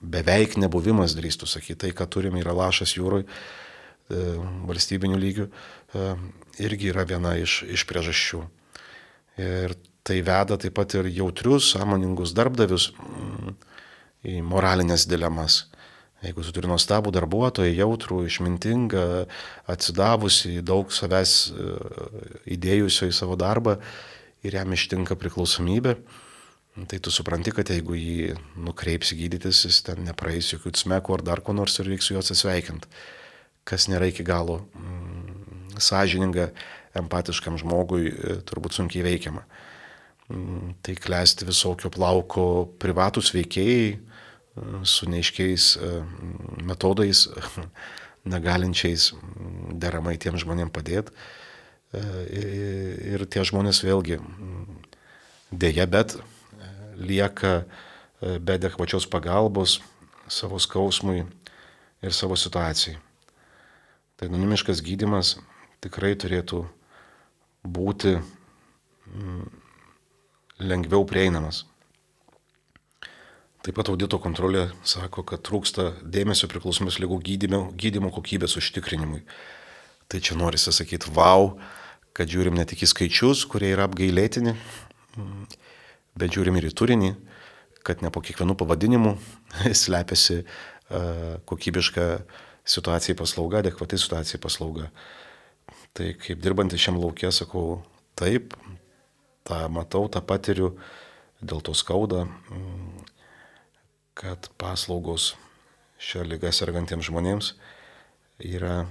beveik 0.00 0.56
nebuvimas, 0.60 1.16
drįstų 1.16 1.48
sakyti, 1.48 1.80
tai, 1.86 1.94
ką 1.96 2.08
turime, 2.10 2.42
yra 2.42 2.54
lašas 2.56 2.96
jūroje 2.98 3.26
valstybinių 4.06 5.18
lygių, 5.18 5.46
e, 5.46 6.10
irgi 6.62 6.92
yra 6.92 7.04
viena 7.04 7.36
iš, 7.38 7.62
iš 7.66 7.86
priežasčių. 7.88 8.42
Ir 9.42 9.76
tai 10.06 10.20
veda 10.22 10.56
taip 10.56 10.74
pat 10.76 10.94
ir 10.94 11.08
jautrius, 11.10 11.72
sąmoningus 11.72 12.34
darbdavius 12.36 12.92
mm, 12.94 13.56
į 14.26 14.42
moralinės 14.46 15.08
dilemas. 15.10 15.66
Jeigu 16.24 16.42
tu 16.42 16.52
turi 16.54 16.70
nuostabų 16.70 17.12
darbuotoją, 17.12 17.74
jautrų, 17.76 18.22
išmintingą, 18.26 19.26
atsidavusi, 19.68 20.62
daug 20.64 20.92
savęs 20.94 21.34
e, 21.50 21.72
įdėjusio 22.56 23.10
į 23.10 23.16
savo 23.16 23.36
darbą 23.36 23.76
ir 24.46 24.56
jam 24.56 24.72
ištinka 24.72 25.18
priklausomybė, 25.18 25.96
tai 26.84 26.98
tu 27.00 27.10
supranti, 27.10 27.54
kad 27.56 27.70
jeigu 27.72 27.96
jį 27.96 28.34
nukreipsi 28.60 29.16
gydytis, 29.16 29.62
jis 29.64 29.78
ten 29.86 30.02
nepraeis 30.04 30.50
jokių 30.52 30.74
smekų 30.76 31.14
ar 31.16 31.22
dar 31.24 31.40
ko 31.40 31.54
nors 31.56 31.78
ir 31.80 31.88
reiks 31.88 32.10
su 32.10 32.12
juo 32.12 32.20
atsisveikinti. 32.20 32.90
Kas 33.66 33.88
nėra 33.88 34.10
iki 34.10 34.26
galo 34.26 34.58
mm, 34.76 35.78
sąžininga, 35.80 36.50
empatiškam 37.00 37.56
žmogui 37.60 38.10
e, 38.12 38.36
turbūt 38.44 38.76
sunkiai 38.76 39.06
veikiama. 39.06 39.46
Mm, 40.28 40.76
tai 40.84 40.98
klesti 41.00 41.48
visokio 41.48 41.90
plauko 41.94 42.66
privatus 42.82 43.32
veikėjai 43.32 43.88
e, 43.94 43.98
su 44.84 45.08
neiškiais 45.08 45.72
e, 45.80 45.90
metodais, 46.68 47.24
negalinčiais 48.36 49.14
mm, 49.16 49.80
deramai 49.80 50.18
tiem 50.20 50.36
žmonėm 50.40 50.72
padėti. 50.74 51.16
Ir 51.96 53.22
tie 53.30 53.40
žmonės 53.46 53.78
vėlgi 53.86 54.18
dėja, 55.54 55.86
bet 55.88 56.16
lieka 56.98 57.62
e, 57.62 58.38
be 58.38 58.56
adekvačios 58.56 59.06
pagalbos 59.10 59.80
savo 60.28 60.58
skausmui 60.58 61.24
ir 62.02 62.12
savo 62.12 62.36
situacijai. 62.36 62.98
Tai 64.16 64.28
anonimiškas 64.30 64.80
gydimas 64.84 65.36
tikrai 65.84 66.14
turėtų 66.16 66.64
būti 67.66 68.16
mm, 68.16 69.48
lengviau 70.64 71.04
prieinamas. 71.08 71.64
Taip 73.66 73.74
pat 73.74 73.90
audito 73.90 74.18
kontrolė 74.22 74.68
sako, 74.86 75.24
kad 75.26 75.42
trūksta 75.42 75.90
dėmesio 76.00 76.46
priklausomės 76.48 77.00
lygų 77.02 77.18
gydymo, 77.26 77.60
gydymo 77.74 78.12
kokybės 78.14 78.54
užtikrinimui. 78.60 79.24
Tai 80.06 80.20
čia 80.22 80.36
norisi 80.38 80.70
sakyti, 80.70 81.10
wow, 81.16 81.56
kad 82.14 82.30
žiūrim 82.30 82.54
ne 82.54 82.64
tik 82.64 82.84
į 82.86 82.90
skaičius, 82.92 83.42
kurie 83.50 83.72
yra 83.74 83.88
apgailėtini, 83.88 84.54
bet 86.18 86.34
žiūrim 86.34 86.58
ir 86.58 86.68
į 86.70 86.74
turinį, 86.76 87.12
kad 87.86 88.02
ne 88.02 88.10
po 88.10 88.22
kiekvienų 88.24 88.56
pavadinimų 88.58 89.14
slepiasi 89.84 90.42
kokybiška 91.46 92.06
situacijai 92.66 93.16
paslauga, 93.18 93.62
adekvati 93.62 93.98
situacijai 93.98 94.42
paslauga. 94.42 94.90
Tai 95.96 96.12
kaip 96.20 96.42
dirbantys 96.42 96.82
šiam 96.82 96.98
laukė, 97.00 97.30
sakau, 97.34 97.80
taip, 98.18 98.54
tą 99.46 99.62
matau, 99.72 100.06
tą 100.12 100.22
patiriu, 100.22 100.74
dėl 101.40 101.62
to 101.64 101.74
skauda, 101.76 102.26
kad 104.16 104.50
paslaugos 104.60 105.34
šią 106.02 106.26
lygą 106.26 106.52
sergantiems 106.52 107.08
žmonėms 107.08 107.54
yra 108.44 108.84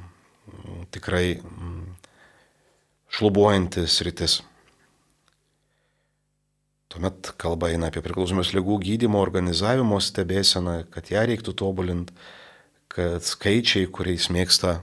tikrai 0.93 1.39
šlubuojantis 3.15 4.01
rytis. 4.05 4.41
Tuomet 6.93 7.31
kalba 7.41 7.71
eina 7.73 7.89
apie 7.89 8.03
priklausomės 8.05 8.53
lygų 8.53 8.77
gydymo, 8.83 9.19
organizavimo 9.23 9.97
stebėseną, 10.03 10.83
kad 10.93 11.09
ją 11.09 11.23
reiktų 11.31 11.55
tobulinti, 11.57 12.13
kad 12.93 13.25
skaičiai, 13.25 13.89
kuriais 13.91 14.29
mėgsta 14.31 14.77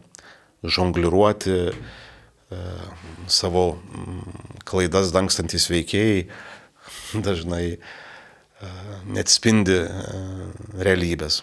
žongliruoti 0.63 1.55
e, 1.71 1.71
savo 3.31 3.65
mm, 3.77 4.43
klaidas 4.69 5.15
dangstantis 5.15 5.69
veikėjai, 5.71 6.27
dažnai 7.29 7.65
e, 7.71 7.79
neatspindi 9.15 9.79
e, 9.79 10.13
realybės. 10.83 11.43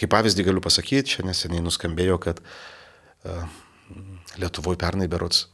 Kaip 0.00 0.10
pavyzdį 0.14 0.46
galiu 0.50 0.62
pasakyti, 0.64 1.16
čia 1.16 1.26
neseniai 1.28 1.62
nuskambėjo, 1.64 2.18
kad 2.22 2.42
e, 2.42 3.42
Lietuvoje 4.38 4.78
pernai 4.78 5.08
berots 5.10 5.48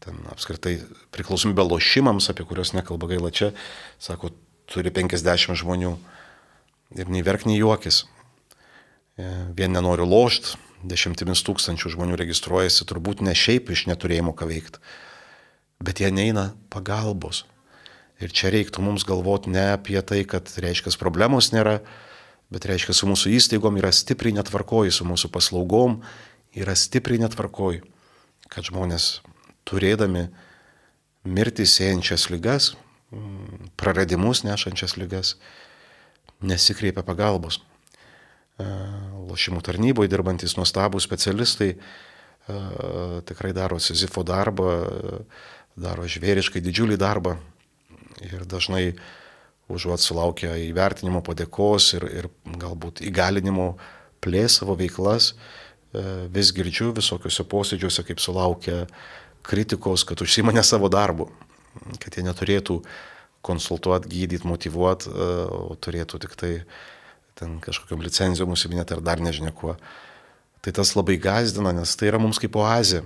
ten 0.00 0.16
apskritai 0.32 0.78
priklausomybė 1.14 1.66
lošimams, 1.66 2.30
apie 2.32 2.46
kuriuos 2.48 2.72
nekalba 2.76 3.10
gaila 3.10 3.32
čia, 3.34 3.52
sako, 4.00 4.32
turi 4.70 4.92
50 4.94 5.58
žmonių 5.60 5.94
ir 6.96 7.12
nei 7.12 7.22
verk, 7.26 7.46
nei 7.46 7.58
juokis. 7.58 8.04
E, 9.20 9.28
vien 9.56 9.72
nenoriu 9.74 10.06
lošti, 10.08 10.56
dešimtimis 10.86 11.42
tūkstančių 11.44 11.92
žmonių 11.96 12.18
registruojasi 12.20 12.86
turbūt 12.88 13.24
ne 13.26 13.34
šiaip 13.36 13.70
iš 13.74 13.86
neturėjimo 13.90 14.32
ką 14.36 14.48
veikti, 14.48 14.80
bet 15.84 16.00
jie 16.00 16.10
neina 16.14 16.50
pagalbos. 16.72 17.44
Ir 18.20 18.32
čia 18.36 18.52
reiktų 18.52 18.84
mums 18.84 19.06
galvoti 19.08 19.52
ne 19.52 19.70
apie 19.74 20.00
tai, 20.04 20.22
kad 20.28 20.48
reiškia 20.60 20.92
problemos 21.00 21.52
nėra, 21.54 21.80
bet 22.52 22.66
reiškia 22.68 22.96
su 22.96 23.08
mūsų 23.08 23.32
įstaigom 23.36 23.78
yra 23.80 23.92
stipriai 23.94 24.36
netvarkoji, 24.36 24.92
su 24.92 25.06
mūsų 25.08 25.30
paslaugom 25.32 26.00
yra 26.56 26.76
stipriai 26.76 27.22
netvarkoji, 27.22 27.84
kad 28.52 28.68
žmonės 28.68 29.20
turėdami 29.70 30.26
mirtį 31.24 31.66
sėjančias 31.68 32.28
lygas, 32.32 32.72
praradimus 33.80 34.44
nešančias 34.46 34.96
lygas, 35.00 35.34
nesikreipia 36.42 37.04
pagalbos. 37.06 37.60
E, 38.60 38.66
lošimų 39.30 39.62
tarnyboje 39.66 40.10
dirbantis 40.12 40.56
nuostabų 40.58 41.00
specialistai 41.02 41.70
e, 41.74 41.78
tikrai 43.28 43.54
daro 43.56 43.80
Sizifo 43.82 44.24
darbą, 44.26 44.70
daro 45.80 46.06
žvėriškai 46.08 46.62
didžiulį 46.64 46.98
darbą 47.00 47.36
ir 48.24 48.44
dažnai 48.48 48.94
užuot 49.70 50.02
sulaukia 50.02 50.56
įvertinimo 50.58 51.22
padėkos 51.24 51.94
ir, 51.98 52.06
ir 52.10 52.28
galbūt 52.60 53.02
įgalinimo 53.06 53.72
plės 54.20 54.58
savo 54.60 54.76
veiklas, 54.78 55.32
e, 55.32 56.04
vis 56.32 56.52
girdžiu 56.56 56.90
visokiuose 56.96 57.46
posėdžiuose, 57.48 58.04
kaip 58.08 58.22
sulaukia 58.22 58.84
kritikos, 59.46 60.04
kad 60.08 60.20
užsima 60.22 60.52
ne 60.52 60.64
savo 60.66 60.90
darbu, 60.92 61.28
kad 62.02 62.16
jie 62.16 62.24
neturėtų 62.26 62.80
konsultuoti, 63.46 64.10
gydyti, 64.10 64.48
motivuoti, 64.48 65.10
e, 65.10 65.28
o 65.70 65.76
turėtų 65.80 66.20
tik 66.26 66.36
tai 66.36 66.52
ten 67.40 67.56
kažkokiam 67.64 68.02
licenzijom 68.04 68.52
užsiminėti 68.52 68.96
ar 68.96 69.04
dar 69.04 69.22
nežinia 69.22 69.52
kuo. 69.56 69.76
Tai 70.60 70.74
tas 70.76 70.92
labai 70.92 71.16
gazdina, 71.16 71.72
nes 71.72 71.94
tai 71.96 72.10
yra 72.10 72.20
mums 72.20 72.40
kaip 72.42 72.58
oazė. 72.60 73.00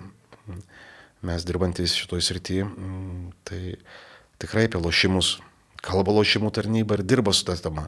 Mes 1.25 1.45
dirbantys 1.47 1.95
šitoj 1.97 2.21
srity, 2.21 2.59
tai 3.49 3.77
tikrai 4.43 4.67
apie 4.67 4.81
lošimus, 4.83 5.39
kalba 5.85 6.13
lošimų 6.13 6.51
tarnyba 6.53 6.99
ir 6.99 7.05
dirba 7.07 7.33
su 7.33 7.47
ta 7.47 7.55
tema. 7.57 7.87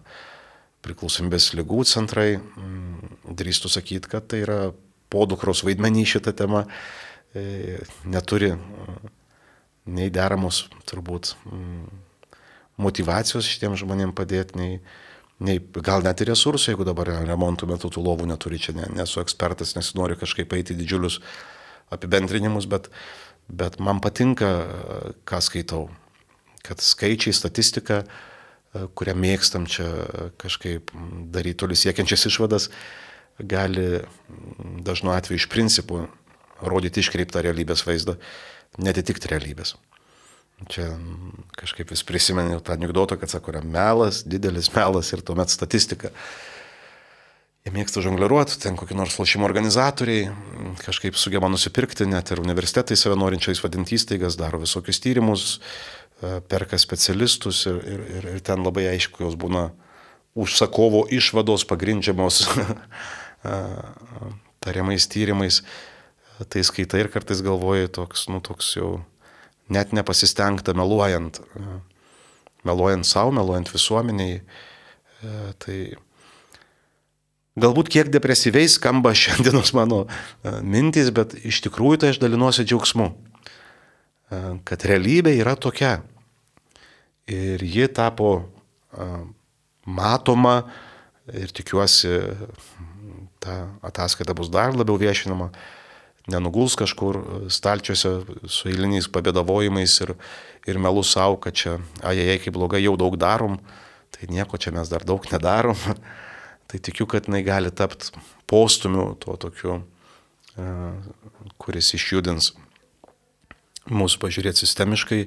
Priklausomybės 0.87 1.50
lygų 1.59 1.82
centrai, 1.90 2.38
drįstų 3.26 3.72
sakyti, 3.74 4.12
kad 4.12 4.30
tai 4.30 4.44
yra 4.46 4.61
podukros 5.12 5.64
vaidmenį 5.66 6.06
šitą 6.14 6.32
temą 6.37 6.64
neturi 8.05 8.53
e, 8.55 8.59
nei 9.87 10.11
deramos 10.12 10.64
turbūt 10.88 11.35
mm, 11.46 11.99
motivacijos 12.83 13.49
šitiem 13.49 13.77
žmonėm 13.79 14.14
padėti, 14.16 14.59
nei, 14.61 14.79
nei, 15.38 15.61
gal 15.85 16.05
net 16.05 16.20
ir 16.22 16.33
resursų, 16.33 16.72
jeigu 16.72 16.87
dabar 16.88 17.12
remontų 17.27 17.68
metu 17.70 17.90
tų 17.92 18.05
lovų 18.05 18.29
neturi, 18.31 18.61
čia 18.62 18.77
ne, 18.77 18.88
nesu 18.99 19.22
ekspertas, 19.22 19.77
nesinoriu 19.79 20.18
kažkaip 20.20 20.53
eiti 20.59 20.77
didžiulius 20.77 21.20
apibendrinimus, 21.94 22.66
bet, 22.68 22.90
bet 23.46 23.79
man 23.81 24.03
patinka, 24.05 24.51
ką 25.29 25.40
skaitau, 25.44 25.87
kad 26.66 26.83
skaičiai, 26.83 27.35
statistika, 27.37 28.03
kurią 28.99 29.14
mėgstam 29.16 29.64
čia 29.70 29.87
kažkaip 30.40 30.90
daryti 31.33 31.61
toli 31.62 31.79
siekiančias 31.79 32.27
išvadas, 32.29 32.68
gali 33.38 34.03
dažnu 34.85 35.12
atveju 35.14 35.40
iš 35.40 35.49
principų 35.53 36.07
rodyti 36.60 37.02
iškreiptą 37.02 37.42
realybės 37.44 37.84
vaizdą, 37.86 38.16
netitikti 38.78 39.30
realybės. 39.32 39.76
Čia 40.72 40.88
kažkaip 41.52 41.90
vis 41.92 42.00
prisimenu 42.06 42.62
tą 42.64 42.76
anegdotą, 42.78 43.18
kad 43.20 43.28
sako, 43.28 43.52
yra 43.52 43.60
melas, 43.60 44.22
didelis 44.24 44.70
melas 44.72 45.12
ir 45.12 45.20
tuomet 45.20 45.52
statistika. 45.52 46.08
Jie 47.66 47.72
mėgsta 47.74 48.00
žongliruoti, 48.00 48.56
ten 48.62 48.78
kokie 48.78 48.96
nors 48.96 49.18
lošimo 49.18 49.44
organizatoriai 49.44 50.30
kažkaip 50.80 51.18
sugeba 51.18 51.50
nusipirkti, 51.52 52.06
net 52.08 52.30
ir 52.32 52.40
universitetai 52.40 52.96
save 52.96 53.18
norinčiais 53.18 53.60
vadinti 53.60 53.98
įstaigas, 53.98 54.38
daro 54.40 54.62
visokius 54.62 55.02
tyrimus, 55.02 55.46
e, 56.22 56.38
perka 56.48 56.78
specialistus 56.80 57.64
ir, 57.66 57.82
ir, 57.82 58.06
ir, 58.16 58.28
ir 58.36 58.44
ten 58.46 58.62
labai 58.64 58.86
aišku 58.94 59.26
jos 59.26 59.36
būna 59.36 59.72
užsakovo 60.38 61.04
išvados 61.12 61.66
pagrindžiamos 61.68 62.44
e, 62.46 63.60
tariamais 64.64 65.08
tyrimais. 65.10 65.60
Tai 66.37 66.61
skaitai 66.61 67.01
ir 67.01 67.09
kartais 67.09 67.40
galvoji 67.40 67.88
toks, 67.96 68.27
nu 68.29 68.42
toks 68.44 68.75
jau 68.77 68.90
net 69.72 69.94
nepasistengta 69.96 70.75
meluojant, 70.77 71.40
meluojant 72.66 73.07
savo, 73.09 73.33
meluojant 73.33 73.70
visuomeniai. 73.72 74.42
E, 75.25 75.37
tai 75.62 75.79
galbūt 77.57 77.88
kiek 77.94 78.11
depresyviai 78.12 78.68
skamba 78.68 79.14
šiandienos 79.16 79.72
mano 79.79 80.03
e, 80.05 80.53
mintys, 80.61 81.09
bet 81.14 81.33
iš 81.40 81.62
tikrųjų 81.64 82.03
tai 82.03 82.12
aš 82.12 82.20
dalinuosi 82.20 82.66
džiaugsmu, 82.68 83.09
e, 83.09 84.42
kad 84.68 84.85
realybė 84.92 85.38
yra 85.40 85.57
tokia. 85.57 86.03
Ir 87.27 87.64
ji 87.64 87.88
tapo 87.90 88.37
matoma 89.83 90.61
ir 91.35 91.51
tikiuosi, 91.51 92.12
ta 93.42 93.57
ataskaita 93.88 94.37
bus 94.37 94.53
dar 94.53 94.77
labiau 94.77 94.94
viešinama 95.01 95.49
nenuguls 96.30 96.74
kažkur 96.78 97.18
stalčiuose 97.52 98.12
su 98.50 98.70
eiliniais 98.70 99.08
pabėdavojimais 99.12 99.96
ir, 100.04 100.14
ir 100.66 100.80
melų 100.82 101.04
savo, 101.06 101.38
kad 101.42 101.56
čia, 101.56 101.76
ajajai, 102.02 102.38
kaip 102.42 102.56
blogai 102.56 102.82
jau 102.82 102.96
daug 102.98 103.16
darom, 103.20 103.60
tai 104.14 104.28
nieko 104.32 104.58
čia 104.58 104.74
mes 104.74 104.90
dar 104.90 105.06
daug 105.06 105.26
nedarom. 105.32 105.78
tai 106.68 106.80
tikiu, 106.82 107.06
kad 107.06 107.28
jinai 107.28 107.44
gali 107.46 107.70
tapti 107.70 108.10
postumiu 108.50 109.12
to 109.22 109.36
tokiu, 109.38 109.80
e, 110.58 110.70
kuris 111.62 111.92
išjudins 111.94 112.52
mūsų 113.86 114.18
pažiūrėti 114.22 114.64
sistemiškai 114.64 115.20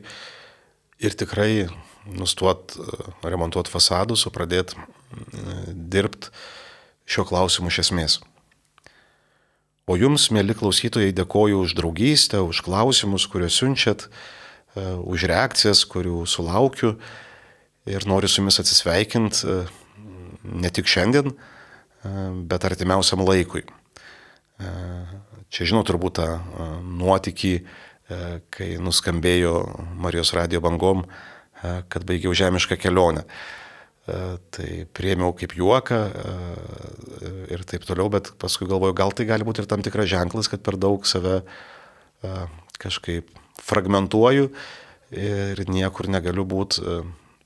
ir 0.99 1.15
tikrai 1.15 1.69
nustot 2.11 2.75
e, 2.75 2.97
remontuoti 3.23 3.71
fasadus, 3.71 4.25
o 4.27 4.33
pradėti 4.35 4.75
e, 4.75 4.83
dirbti 5.71 6.33
šio 7.09 7.25
klausimu 7.29 7.71
iš 7.71 7.85
esmės. 7.87 8.19
O 9.89 9.95
jums, 9.97 10.27
mėly 10.29 10.53
klausytojai, 10.53 11.15
dėkoju 11.17 11.63
už 11.65 11.71
draugystę, 11.79 12.43
už 12.45 12.61
klausimus, 12.61 13.23
kuriuos 13.25 13.55
siunčiat, 13.57 14.03
e, 14.05 14.83
už 15.01 15.25
reakcijas, 15.31 15.81
kurių 15.89 16.27
sulaukiu. 16.29 16.99
Ir 17.89 18.05
noriu 18.05 18.29
su 18.29 18.43
jumis 18.43 18.61
atsisveikinti 18.61 19.49
e, 19.49 19.55
ne 20.45 20.69
tik 20.69 20.85
šiandien, 20.85 21.31
e, 21.33 22.11
bet 22.45 22.67
artimiausiam 22.69 23.25
laikui. 23.25 23.65
Čia 25.49 25.65
žinau 25.71 25.85
turbūt 25.87 26.17
tą 26.19 26.25
nuotikį, 26.83 27.53
kai 28.51 28.67
nuskambėjo 28.83 29.53
Marijos 29.95 30.33
radio 30.35 30.59
bangom, 30.59 31.05
kad 31.63 32.03
baigiau 32.03 32.35
žemišką 32.35 32.75
kelionę. 32.75 33.23
E, 34.09 34.37
tai 34.53 34.69
priemiau 34.95 35.33
kaip 35.37 35.53
juoką 35.57 35.99
e, 36.09 36.33
ir 37.53 37.63
taip 37.67 37.85
toliau, 37.87 38.09
bet 38.13 38.31
paskui 38.41 38.67
galvoju, 38.69 38.95
gal 38.97 39.13
tai 39.13 39.27
gali 39.29 39.45
būti 39.45 39.63
ir 39.63 39.69
tam 39.69 39.83
tikras 39.85 40.09
ženklas, 40.09 40.49
kad 40.49 40.63
per 40.65 40.77
daug 40.81 41.05
save 41.09 41.41
e, 41.41 42.35
kažkaip 42.81 43.29
fragmentuoju 43.59 44.49
ir 45.09 45.61
niekur 45.67 46.07
negaliu 46.09 46.45
būti 46.47 46.83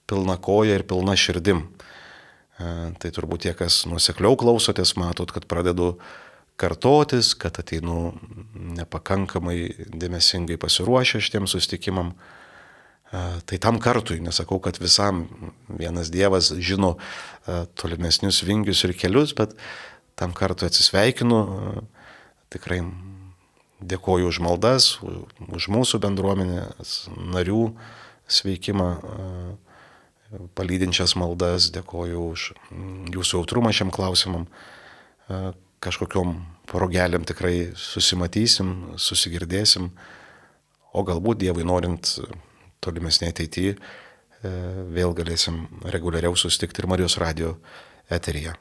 pilna 0.07 0.35
koja 0.37 0.75
ir 0.77 0.83
pilna 0.87 1.15
širdim. 1.17 1.63
Tai 2.59 3.11
turbūt 3.15 3.45
tie, 3.45 3.53
kas 3.57 3.79
nusekliau 3.89 4.35
klausotės, 4.39 4.93
matot, 4.99 5.31
kad 5.33 5.47
pradedu 5.49 5.93
kartotis, 6.59 7.31
kad 7.39 7.55
ateinu 7.59 8.11
nepakankamai 8.77 9.57
dėmesingai 9.95 10.59
pasiruošę 10.61 11.23
šitiem 11.23 11.47
sustikimam. 11.49 12.13
Tai 13.13 13.57
tam 13.61 13.77
kartui, 13.77 14.17
nesakau, 14.25 14.57
kad 14.57 14.79
visam 14.81 15.27
vienas 15.69 16.09
Dievas 16.09 16.49
žino 16.57 16.95
tolimesnius 17.77 18.41
vingius 18.41 18.81
ir 18.87 18.95
kelius, 18.97 19.35
bet 19.37 19.53
tam 20.17 20.33
kartui 20.33 20.65
atsisveikinu, 20.65 21.41
tikrai 22.53 22.79
dėkoju 23.83 24.31
už 24.31 24.39
maldas, 24.41 24.87
už 25.45 25.67
mūsų 25.69 25.99
bendruomenės 26.01 26.95
narių 27.13 27.67
sveikimą, 28.25 28.89
palydinčias 30.57 31.13
maldas, 31.19 31.67
dėkoju 31.75 32.23
už 32.31 32.47
jūsų 33.13 33.43
jautrumą 33.43 33.73
šiam 33.77 33.91
klausimam. 33.93 34.47
Kažkokiom 35.83 36.33
porogeliam 36.71 37.27
tikrai 37.27 37.75
susimatysim, 37.77 38.95
susigirdėsim, 38.97 39.91
o 40.93 41.05
galbūt 41.05 41.43
Dievui 41.43 41.67
norint 41.67 42.15
tolimesnė 42.83 43.31
ateityje 43.33 43.77
vėl 44.43 45.13
galėsim 45.15 45.67
reguliariau 45.87 46.35
susitikti 46.35 46.83
ir 46.83 46.89
Marijos 46.91 47.17
radio 47.21 47.55
eteryje. 48.11 48.55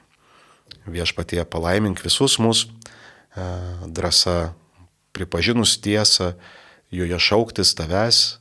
Viešpatie 0.87 1.43
palaimink 1.45 2.01
visus 2.05 2.39
mus, 2.39 2.67
e, 3.37 3.47
drąsa 3.87 4.55
pripažinus 5.13 5.77
tiesą, 5.83 6.33
joje 6.91 7.19
šauktis 7.19 7.75
tavęs 7.75 8.39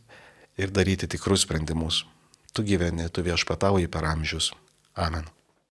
ir 0.58 0.72
daryti 0.72 1.08
tikrus 1.08 1.44
sprendimus. 1.44 2.06
Tu 2.54 2.64
gyveni, 2.64 3.10
tu 3.10 3.24
viešpatauji 3.24 3.88
per 3.88 4.06
amžius. 4.06 4.52
Amen. 4.96 5.41